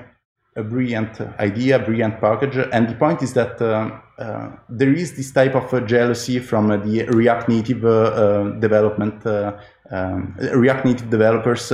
[0.56, 2.58] a brilliant idea, brilliant package.
[2.72, 6.70] And the point is that uh, uh, there is this type of uh, jealousy from
[6.70, 11.72] uh, the React Native uh, uh, development, um, React Native developers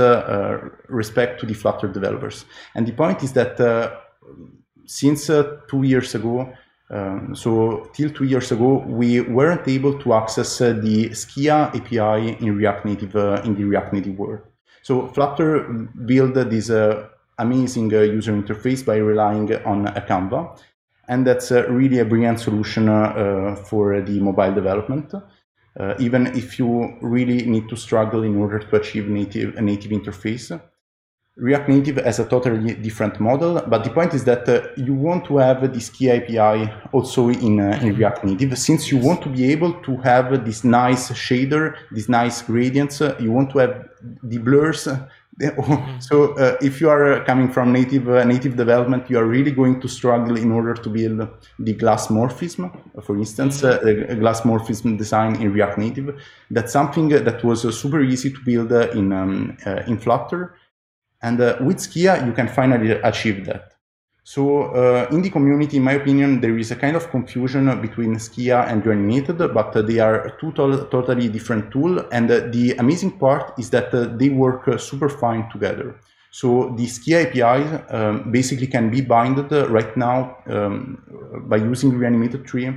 [0.88, 2.46] respect to the Flutter developers.
[2.76, 3.58] And the point is that
[4.86, 6.52] since two years ago,
[6.92, 12.56] um, so till two years ago, we weren't able to access the Skia API in
[12.56, 13.16] React Native
[13.46, 14.42] in the React Native world.
[14.82, 15.64] So Flutter
[16.06, 16.72] built this
[17.40, 20.60] amazing uh, user interface by relying on a Canva,
[21.08, 25.14] and that's uh, really a brilliant solution uh, for the mobile development.
[26.00, 26.70] even if you
[27.02, 30.48] really need to struggle in order to achieve native a native interface,
[31.40, 35.24] React Native has a totally different model, but the point is that uh, you want
[35.26, 39.30] to have this Skia API also in, uh, in React Native, since you want to
[39.30, 43.88] be able to have this nice shader, these nice gradients, uh, you want to have
[44.22, 44.90] the blurs.
[45.60, 46.00] Mm-hmm.
[46.00, 49.80] so uh, if you are coming from native uh, native development, you are really going
[49.80, 51.30] to struggle in order to build
[51.60, 52.70] the glass morphism,
[53.04, 54.12] for instance, mm-hmm.
[54.12, 56.22] uh, a glass morphism design in React Native.
[56.52, 60.56] That's something that was super easy to build in um, in Flutter
[61.22, 63.74] and uh, with Skia, you can finally achieve that.
[64.30, 68.14] So uh, in the community, in my opinion, there is a kind of confusion between
[68.18, 72.04] Skia and Reanimated, but uh, they are two to- totally different tools.
[72.12, 75.96] And uh, the amazing part is that uh, they work uh, super fine together.
[76.30, 77.60] So the Skia API
[77.92, 81.02] um, basically can be binded right now um,
[81.48, 82.74] by using Reanimated 3 uh,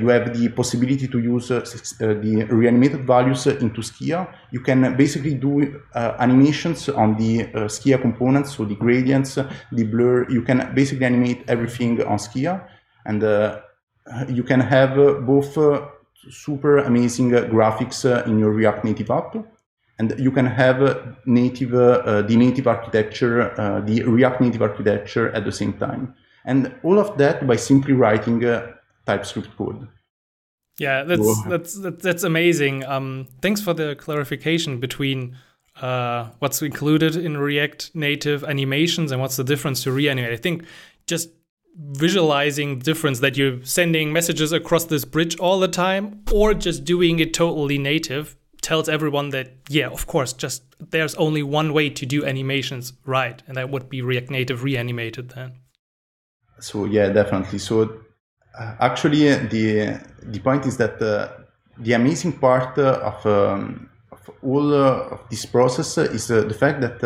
[0.00, 4.28] you have the possibility to use uh, uh, the reanimated values into Skia.
[4.50, 10.28] You can basically do animations on the Skia components, so the gradients, the blur.
[10.28, 12.66] You can basically animate everything on Skia,
[13.06, 13.22] and
[14.28, 15.56] you can have both
[16.30, 19.36] super amazing graphics in your React Native app
[19.98, 25.44] and you can have native uh, the native architecture uh, the react native architecture at
[25.44, 26.14] the same time
[26.44, 28.72] and all of that by simply writing uh,
[29.08, 29.88] TypeScript code.
[30.78, 32.84] Yeah, that's that's that's amazing.
[32.84, 35.36] Um, thanks for the clarification between
[35.80, 40.32] uh, what's included in React Native animations and what's the difference to reanimate.
[40.32, 40.64] I think
[41.06, 41.30] just
[41.76, 46.84] visualizing the difference that you're sending messages across this bridge all the time or just
[46.84, 51.88] doing it totally native tells everyone that yeah of course just there's only one way
[51.88, 55.52] to do animations right and that would be react native reanimated then
[56.58, 58.00] so yeah definitely so
[58.80, 61.28] actually, uh, the the point is that uh,
[61.78, 67.02] the amazing part of, um, of all of this process is the fact that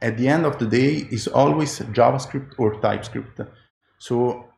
[0.00, 3.40] at the end of the day is always JavaScript or TypeScript.
[3.98, 4.52] So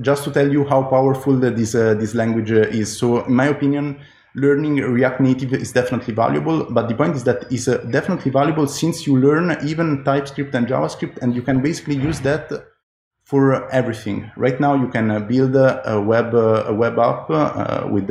[0.00, 2.96] just to tell you how powerful this uh, this language is.
[2.96, 4.00] So, in my opinion,
[4.34, 6.66] learning React Native is definitely valuable.
[6.70, 10.66] But the point is that it's uh, definitely valuable since you learn even TypeScript and
[10.66, 12.50] JavaScript, and you can basically use that
[13.28, 14.30] for everything.
[14.38, 18.08] Right now, you can uh, build a web a web app uh, with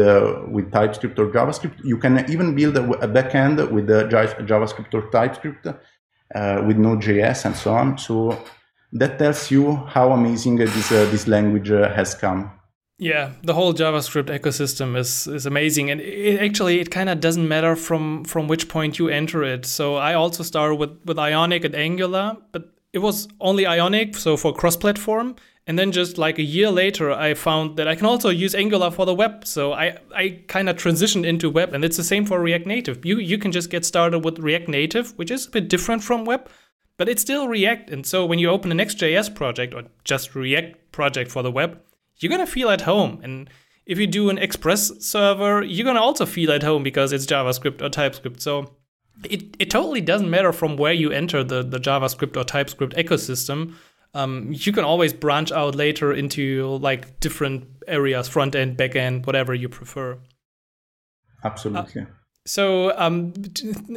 [0.56, 1.84] with TypeScript or JavaScript.
[1.84, 7.56] You can even build a, a backend with JavaScript or TypeScript uh, with Node.js and
[7.56, 7.98] so on.
[7.98, 8.38] So
[8.94, 12.52] that tells you how amazing this this language has come.
[13.00, 17.48] Yeah, the whole JavaScript ecosystem is is amazing, and it, actually it kind of doesn't
[17.48, 19.66] matter from from which point you enter it.
[19.66, 24.36] So I also started with with Ionic and Angular, but it was only Ionic, so
[24.38, 25.36] for cross platform.
[25.68, 28.90] And then just like a year later, I found that I can also use Angular
[28.90, 29.46] for the web.
[29.46, 33.06] So I, I kind of transitioned into web, and it's the same for React Native.
[33.06, 36.26] You, you can just get started with React Native, which is a bit different from
[36.26, 36.50] web,
[36.98, 37.92] but it's still React.
[37.92, 41.80] And so when you open an Next.js project or just React project for the web,
[42.18, 43.20] you're going to feel at home.
[43.22, 43.48] And
[43.86, 47.28] if you do an Express server, you're going to also feel at home because it's
[47.28, 48.42] JavaScript or TypeScript.
[48.42, 48.72] So
[49.24, 53.76] it, it totally doesn't matter from where you enter the, the JavaScript or TypeScript ecosystem.
[54.14, 59.26] Um, you can always branch out later into like different areas, front end, back end,
[59.26, 60.18] whatever you prefer.
[61.44, 62.02] Absolutely.
[62.02, 62.06] Uh,
[62.46, 63.34] so, um,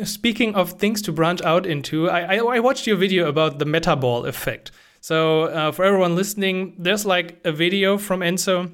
[0.02, 3.64] speaking of things to branch out into, I, I, I watched your video about the
[3.64, 4.72] metaball effect.
[5.00, 8.72] So, uh, for everyone listening, there's like a video from Enzo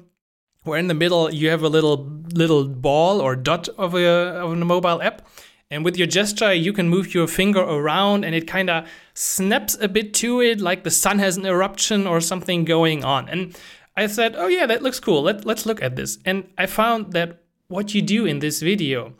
[0.63, 4.51] where in the middle you have a little little ball or dot of a of
[4.51, 5.27] a mobile app,
[5.69, 9.77] and with your gesture, you can move your finger around and it kind of snaps
[9.81, 13.27] a bit to it, like the sun has an eruption or something going on.
[13.27, 13.57] And
[13.95, 15.23] I said, oh, yeah, that looks cool.
[15.23, 16.19] Let, let's look at this.
[16.23, 19.13] And I found that what you do in this video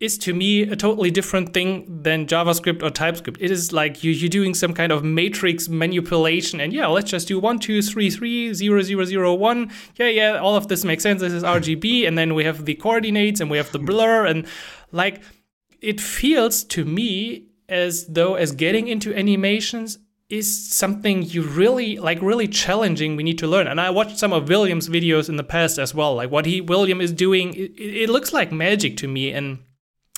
[0.00, 3.36] is to me a totally different thing than JavaScript or TypeScript.
[3.40, 7.26] It is like you, you're doing some kind of matrix manipulation, and yeah, let's just
[7.26, 9.72] do one, two, three, three, zero, zero, zero, one.
[9.96, 11.20] Yeah, yeah, all of this makes sense.
[11.20, 14.46] This is RGB, and then we have the coordinates and we have the blur, and
[14.92, 15.20] like
[15.80, 19.98] it feels to me as though as getting into animations
[20.28, 23.66] is something you really like really challenging we need to learn.
[23.66, 26.14] And i watched some of william's videos in the past as well.
[26.14, 29.58] Like what he william is doing it, it looks like magic to me and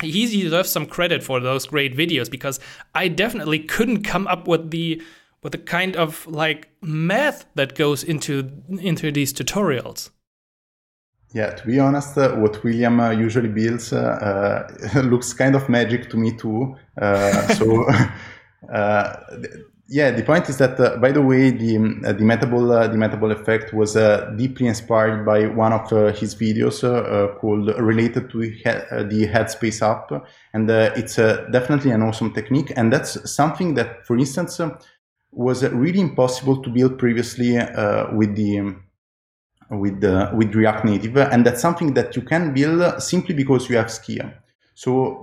[0.02, 2.58] he deserves some credit for those great videos because
[2.94, 5.02] i definitely couldn't come up with the
[5.42, 10.10] with the kind of like math that goes into into these tutorials
[11.32, 14.66] yeah, to be honest, uh, what William uh, usually builds uh,
[14.96, 16.76] uh looks kind of magic to me too.
[17.00, 17.86] Uh, so,
[18.72, 19.16] uh,
[19.92, 22.96] yeah, the point is that, uh, by the way, the uh, the Metaball uh, the
[22.96, 28.30] Metaball effect was uh, deeply inspired by one of uh, his videos uh, called related
[28.30, 30.24] to the Headspace app,
[30.54, 32.72] and it's definitely an awesome technique.
[32.76, 34.60] And that's something that, for instance,
[35.32, 37.58] was really impossible to build previously
[38.12, 38.76] with the
[39.70, 40.02] with
[40.34, 44.34] with React Native, and that's something that you can build simply because you have Skia.
[44.74, 45.22] So,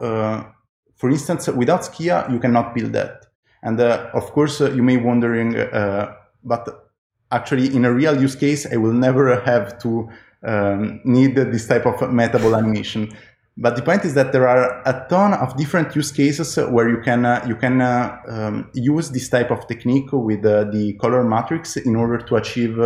[0.95, 3.27] for instance, without Skia, you cannot build that.
[3.63, 6.89] And uh, of course, uh, you may be wondering, uh, but
[7.31, 10.09] actually, in a real use case, I will never have to
[10.43, 13.15] um, need this type of Metaball animation.
[13.59, 17.01] But the point is that there are a ton of different use cases where you
[17.01, 21.23] can uh, you can uh, um, use this type of technique with uh, the color
[21.23, 22.79] matrix in order to achieve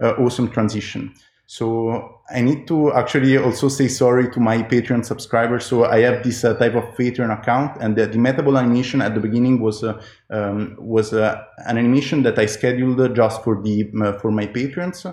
[0.00, 1.14] awesome transition.
[1.50, 5.64] So I need to actually also say sorry to my Patreon subscribers.
[5.64, 9.20] So I have this uh, type of Patreon account, and the, the animation at the
[9.20, 9.98] beginning was uh,
[10.28, 15.06] um, was uh, an animation that I scheduled just for the uh, for my patrons.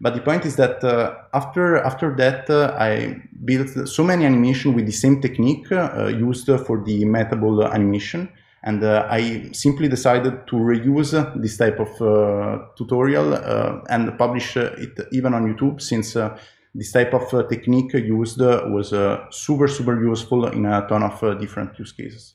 [0.00, 4.74] But the point is that uh, after after that, uh, I built so many animation
[4.74, 8.30] with the same technique used for the Metaball animation
[8.62, 14.56] and uh, I simply decided to reuse this type of uh, tutorial uh, and publish
[14.56, 16.16] it even on YouTube since
[16.74, 18.90] this type of technique used was
[19.30, 22.34] super, super useful in a ton of different use cases.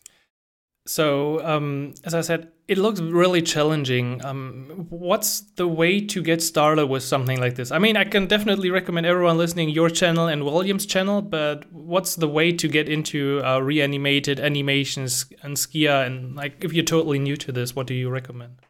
[0.88, 4.24] So, um, as I said, it looks really challenging.
[4.24, 7.72] Um, what's the way to get started with something like this?
[7.72, 12.16] I mean, I can definitely recommend everyone listening your channel and William's channel, but what's
[12.16, 16.06] the way to get into uh, reanimated animations and Skia?
[16.06, 18.64] And like, if you're totally new to this, what do you recommend?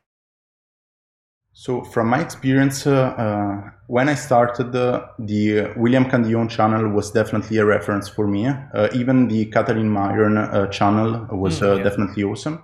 [1.58, 6.89] So from my experience, uh, uh, when I started, uh, the uh, William Candillon channel
[6.89, 8.47] was definitely a reference for me.
[8.47, 11.84] Uh, even the Catalin Miron uh, channel was mm, yeah.
[11.84, 12.62] definitely awesome.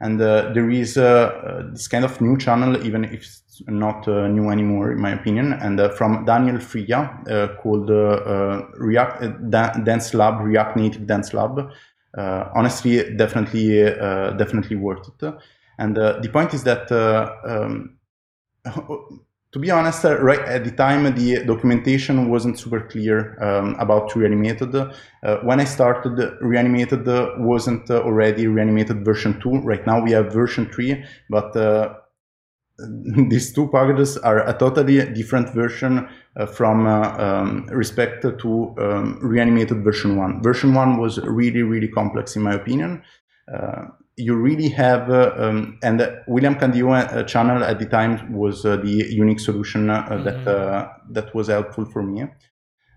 [0.00, 5.00] And there is this kind of new channel, even if it's not new anymore, in
[5.00, 7.88] my opinion, and from Daniel Friyia called
[8.80, 9.50] React
[9.84, 11.70] Dan's Lab, React Native Dan's Lab.
[12.16, 13.84] honestly, definitely,
[14.36, 15.34] definitely worth it.
[15.78, 16.90] And the point is that
[17.44, 17.96] um,
[19.52, 24.14] to be honest, uh, right at the time, the documentation wasn't super clear um, about
[24.16, 24.74] Reanimated.
[24.74, 24.88] Uh,
[25.42, 27.06] when I started, Reanimated
[27.38, 29.58] wasn't uh, already Reanimated version 2.
[29.58, 31.94] Right now we have version 3, but uh,
[33.28, 39.18] these two packages are a totally different version uh, from uh, um, respect to um,
[39.20, 40.42] Reanimated version 1.
[40.42, 43.02] Version 1 was really, really complex in my opinion
[44.22, 45.96] you really have, uh, um, and
[46.26, 48.94] William Candillon uh, channel at the time was uh, the
[49.24, 50.24] unique solution mm-hmm.
[50.24, 50.44] that
[51.10, 52.24] that was helpful for me.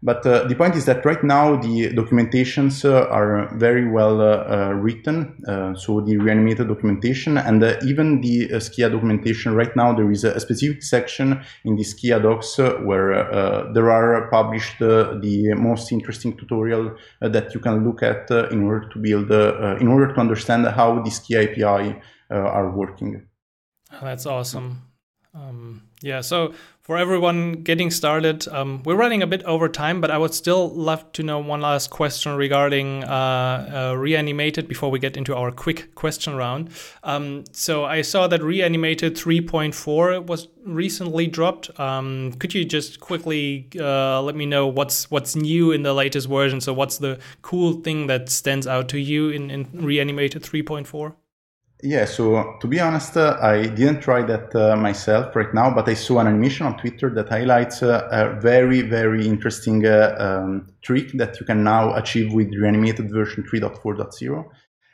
[0.04, 4.26] But uh, the point is that right now the documentations uh, are very well uh,
[4.26, 5.44] uh written.
[5.48, 10.24] Uh, so the reanimated documentation and uh, even the Skia documentation right now, there is
[10.24, 13.10] a, specific section in the Skia docs where
[13.74, 19.00] there are published the most interesting tutorial that you can look at in order to
[19.00, 19.32] build,
[19.82, 23.26] in order to understand how the Skia API are working.
[24.02, 24.82] That's awesome.
[25.36, 30.12] Um, yeah, so for everyone getting started, um, we're running a bit over time, but
[30.12, 35.00] I would still love to know one last question regarding uh, uh, Reanimated before we
[35.00, 36.70] get into our quick question round.
[37.04, 41.78] Um, so I saw that Reanimated 3.4 was recently dropped.
[41.80, 46.30] Um, could you just quickly uh, let me know what's what's new in the latest
[46.30, 46.62] version?
[46.62, 51.16] So what's the cool thing that stands out to you in, in Reanimated 3.4?
[51.86, 55.88] Yeah, so to be honest, uh, I didn't try that uh, myself right now, but
[55.88, 60.68] I saw an animation on Twitter that highlights uh, a very, very interesting uh, um,
[60.82, 64.50] trick that you can now achieve with reanimated version 3.4.0.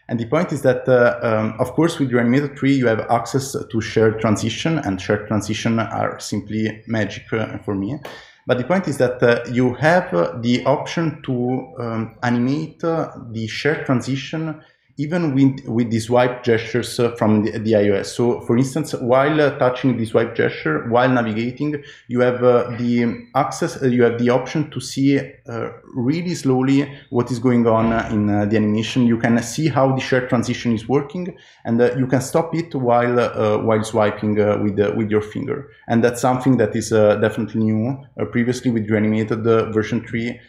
[0.10, 3.54] And the point is that, uh, um, of course, with reanimated 3, you have access
[3.54, 8.00] to shared transition, and shared transition are simply magic uh, for me.
[8.48, 10.12] But the point is that you have
[10.42, 14.62] the option to um, animate the shared transition
[15.02, 18.08] even with, with the swipe gestures uh, from the, the, iOS.
[18.18, 23.28] So for instance, while uh, touching the swipe gesture, while navigating, you have uh, the
[23.34, 26.80] access, uh, you have the option to see uh, really slowly
[27.10, 29.08] what is going on uh, in the animation.
[29.08, 31.36] You can see how the shared transition is working
[31.66, 33.18] and you can stop it while,
[33.66, 35.72] while swiping with, with your finger.
[35.88, 37.98] And that's something that is definitely new.
[38.32, 39.44] previously with Reanimated
[39.74, 40.40] version 3,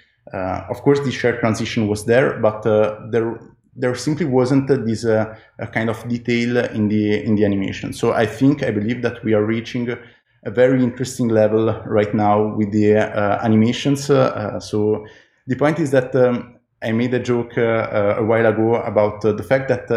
[0.73, 2.63] of course, the shared transition was there, but
[3.11, 3.41] there
[3.75, 5.35] there simply wasn't this uh,
[5.73, 7.93] kind of detail in the in the animation.
[7.93, 9.89] So I think I believe that we are reaching
[10.45, 14.11] a very interesting level right now with the uh, animations.
[14.11, 15.07] Uh, so
[15.47, 19.25] the point is that um, I made a joke uh, uh, a while ago about
[19.25, 19.89] uh, the fact that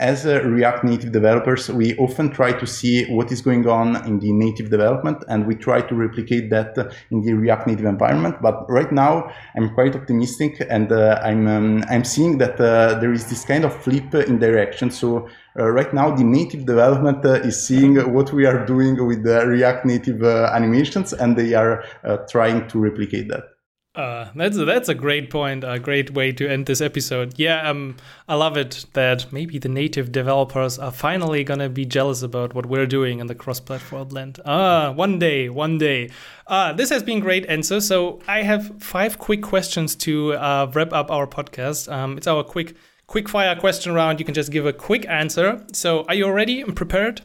[0.00, 4.32] as React Native developers, we often try to see what is going on in the
[4.32, 6.76] native development and we try to replicate that
[7.10, 8.36] in the React Native environment.
[8.40, 13.12] But right now, I'm quite optimistic and uh, I'm, um, I'm seeing that uh, there
[13.12, 14.92] is this kind of flip in direction.
[14.92, 15.28] So
[15.58, 19.44] uh, right now, the native development uh, is seeing what we are doing with the
[19.46, 21.84] React Native uh, animations and they are
[22.28, 23.57] trying to replicate that.
[23.98, 27.36] Uh, that's a, that's a great point, a great way to end this episode.
[27.36, 27.96] Yeah, um,
[28.28, 32.66] I love it that maybe the native developers are finally gonna be jealous about what
[32.66, 34.38] we're doing in the cross-platform land.
[34.44, 36.10] Ah, one day, one day.
[36.46, 37.82] Uh, this has been great, Enzo.
[37.82, 41.90] So I have five quick questions to uh, wrap up our podcast.
[41.92, 42.76] Um, it's our quick
[43.08, 44.20] quick fire question round.
[44.20, 45.66] You can just give a quick answer.
[45.72, 47.22] So are you ready and prepared?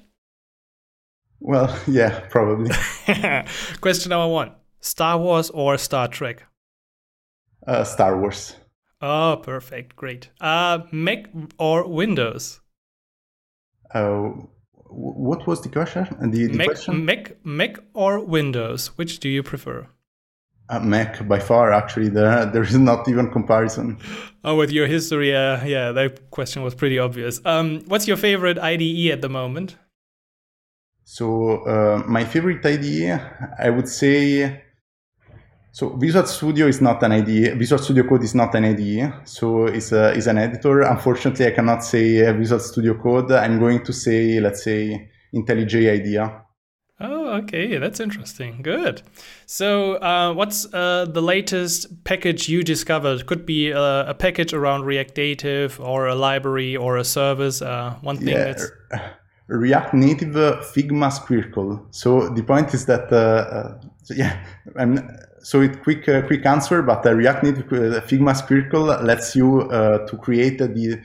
[1.39, 2.71] Well, yeah, probably.
[3.79, 6.47] question number one: Star Wars or Star Trek?
[7.67, 8.55] Uh, Star Wars.
[9.01, 9.95] Oh, perfect.
[9.95, 10.29] Great.
[10.39, 12.61] Uh, Mac or Windows?
[13.93, 14.29] Uh,
[14.89, 16.07] what was the question?
[16.31, 17.05] The, the Mac, question?
[17.05, 18.87] Mac, Mac or Windows?
[18.97, 19.87] Which do you prefer?
[20.69, 21.71] Uh, Mac by far.
[21.73, 23.97] Actually, there there is not even comparison.
[24.45, 27.39] Oh, with your history, uh, yeah, that question was pretty obvious.
[27.45, 29.77] Um, what's your favorite IDE at the moment?
[31.05, 33.21] So uh, my favorite IDE,
[33.57, 34.61] I would say
[35.73, 37.57] so Visual Studio is not an IDE.
[37.57, 39.11] Visual Studio Code is not an IDE.
[39.27, 40.81] So it's, a, it's an editor.
[40.81, 43.31] Unfortunately, I cannot say Visual Studio Code.
[43.31, 46.43] I'm going to say, let's say, IntelliJ IDEA.
[46.99, 47.79] Oh, okay.
[47.79, 48.61] That's interesting.
[48.61, 49.01] Good.
[49.47, 53.25] So, uh, what's uh, the latest package you discovered?
[53.25, 57.63] Could be uh, a package around React Native or a library or a service.
[57.63, 58.43] Uh, one thing yeah.
[58.43, 58.67] that's.
[59.47, 61.83] React Native Figma Squircle.
[61.89, 64.39] So the point is that, uh, so yeah,
[64.77, 64.99] I'm
[65.43, 69.61] so it quick uh, quick answer, but uh, React Native uh, Figma Squircle lets you
[69.63, 71.01] uh, to create the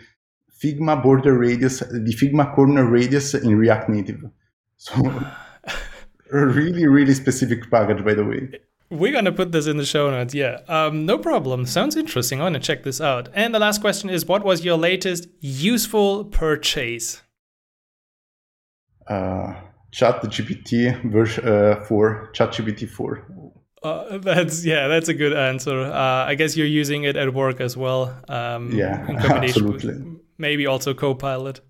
[0.62, 4.24] Figma border radius, the Figma corner radius in React Native.
[4.80, 4.94] So
[6.32, 8.48] a really really specific package, by the way.
[8.90, 10.34] We're gonna put this in the show notes.
[10.34, 11.66] Yeah, um, no problem.
[11.66, 12.40] Sounds interesting.
[12.40, 13.28] I want to check this out.
[13.34, 17.22] And the last question is, what was your latest useful purchase?
[19.08, 19.54] Uh,
[19.92, 23.26] ChatGPT version uh, 4, ChatGPT 4.
[23.82, 25.82] Uh, that's yeah, that's a good answer.
[25.82, 28.20] Uh, I guess you're using it at work as well.
[28.28, 30.20] Um, yeah, absolutely.
[30.36, 31.60] maybe also Copilot.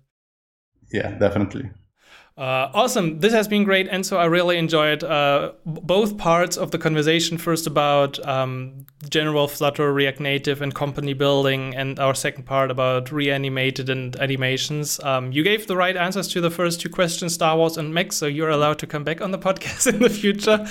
[0.91, 1.69] Yeah, definitely.
[2.39, 3.19] Uh, awesome.
[3.19, 3.89] This has been great.
[3.89, 7.37] Enzo I really enjoyed uh, both parts of the conversation.
[7.37, 13.11] First, about um, general Flutter, React Native, and company building, and our second part about
[13.11, 15.01] reanimated and animations.
[15.03, 18.13] Um, you gave the right answers to the first two questions, Star Wars and Mac,
[18.13, 20.65] so you're allowed to come back on the podcast in the future.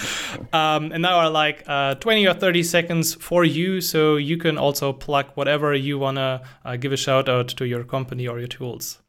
[0.54, 4.56] Um, and now are like uh, 20 or 30 seconds for you, so you can
[4.56, 8.38] also plug whatever you want to uh, give a shout out to your company or
[8.38, 9.00] your tools.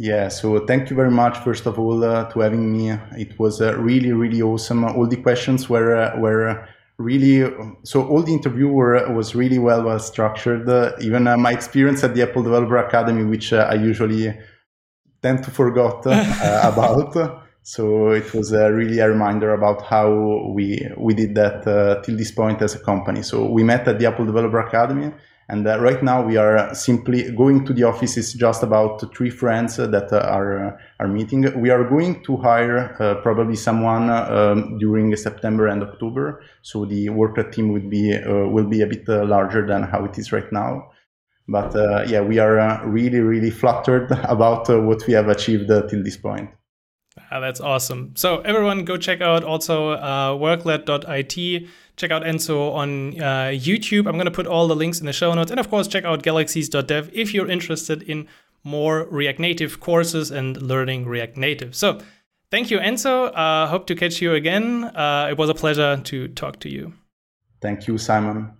[0.00, 2.90] Yeah, so thank you very much, first of all, uh, to having me.
[3.16, 4.84] It was uh, really, really awesome.
[4.84, 6.68] All the questions were uh, were
[6.98, 8.06] really so.
[8.06, 10.68] All the interview were, was really well, well structured.
[10.68, 14.38] Uh, even uh, my experience at the Apple Developer Academy, which uh, I usually
[15.20, 16.06] tend to forget
[16.62, 17.42] about.
[17.62, 21.64] So it was really a reminder about how we we did that
[22.04, 23.22] till this point as a company.
[23.22, 25.12] So we met at the Apple Developer Academy
[25.50, 29.30] and uh, right now we are simply going to the office is just about three
[29.30, 31.58] friends that uh, are, uh, are meeting.
[31.58, 36.42] We are going to hire uh, probably someone um, during September and October.
[36.60, 40.04] So the Worklet team would be, uh, will be a bit uh, larger than how
[40.04, 40.90] it is right now.
[41.50, 41.74] But
[42.10, 46.50] yeah, we are really, really flattered about what we have achieved till this point.
[47.30, 48.12] Ah, that's awesome.
[48.16, 49.96] So everyone go check out also
[50.36, 51.68] worklet.it
[51.98, 54.06] check out Enzo on uh, YouTube.
[54.06, 55.50] I'm going to put all the links in the show notes.
[55.50, 58.28] And of course, check out galaxies.dev if you're interested in
[58.64, 61.74] more React Native courses and learning React Native.
[61.74, 62.00] So
[62.50, 63.32] thank you, Enzo.
[63.34, 64.84] Uh, hope to catch you again.
[64.84, 66.94] Uh, it was a pleasure to talk to you.
[67.60, 68.57] Thank you, Simon.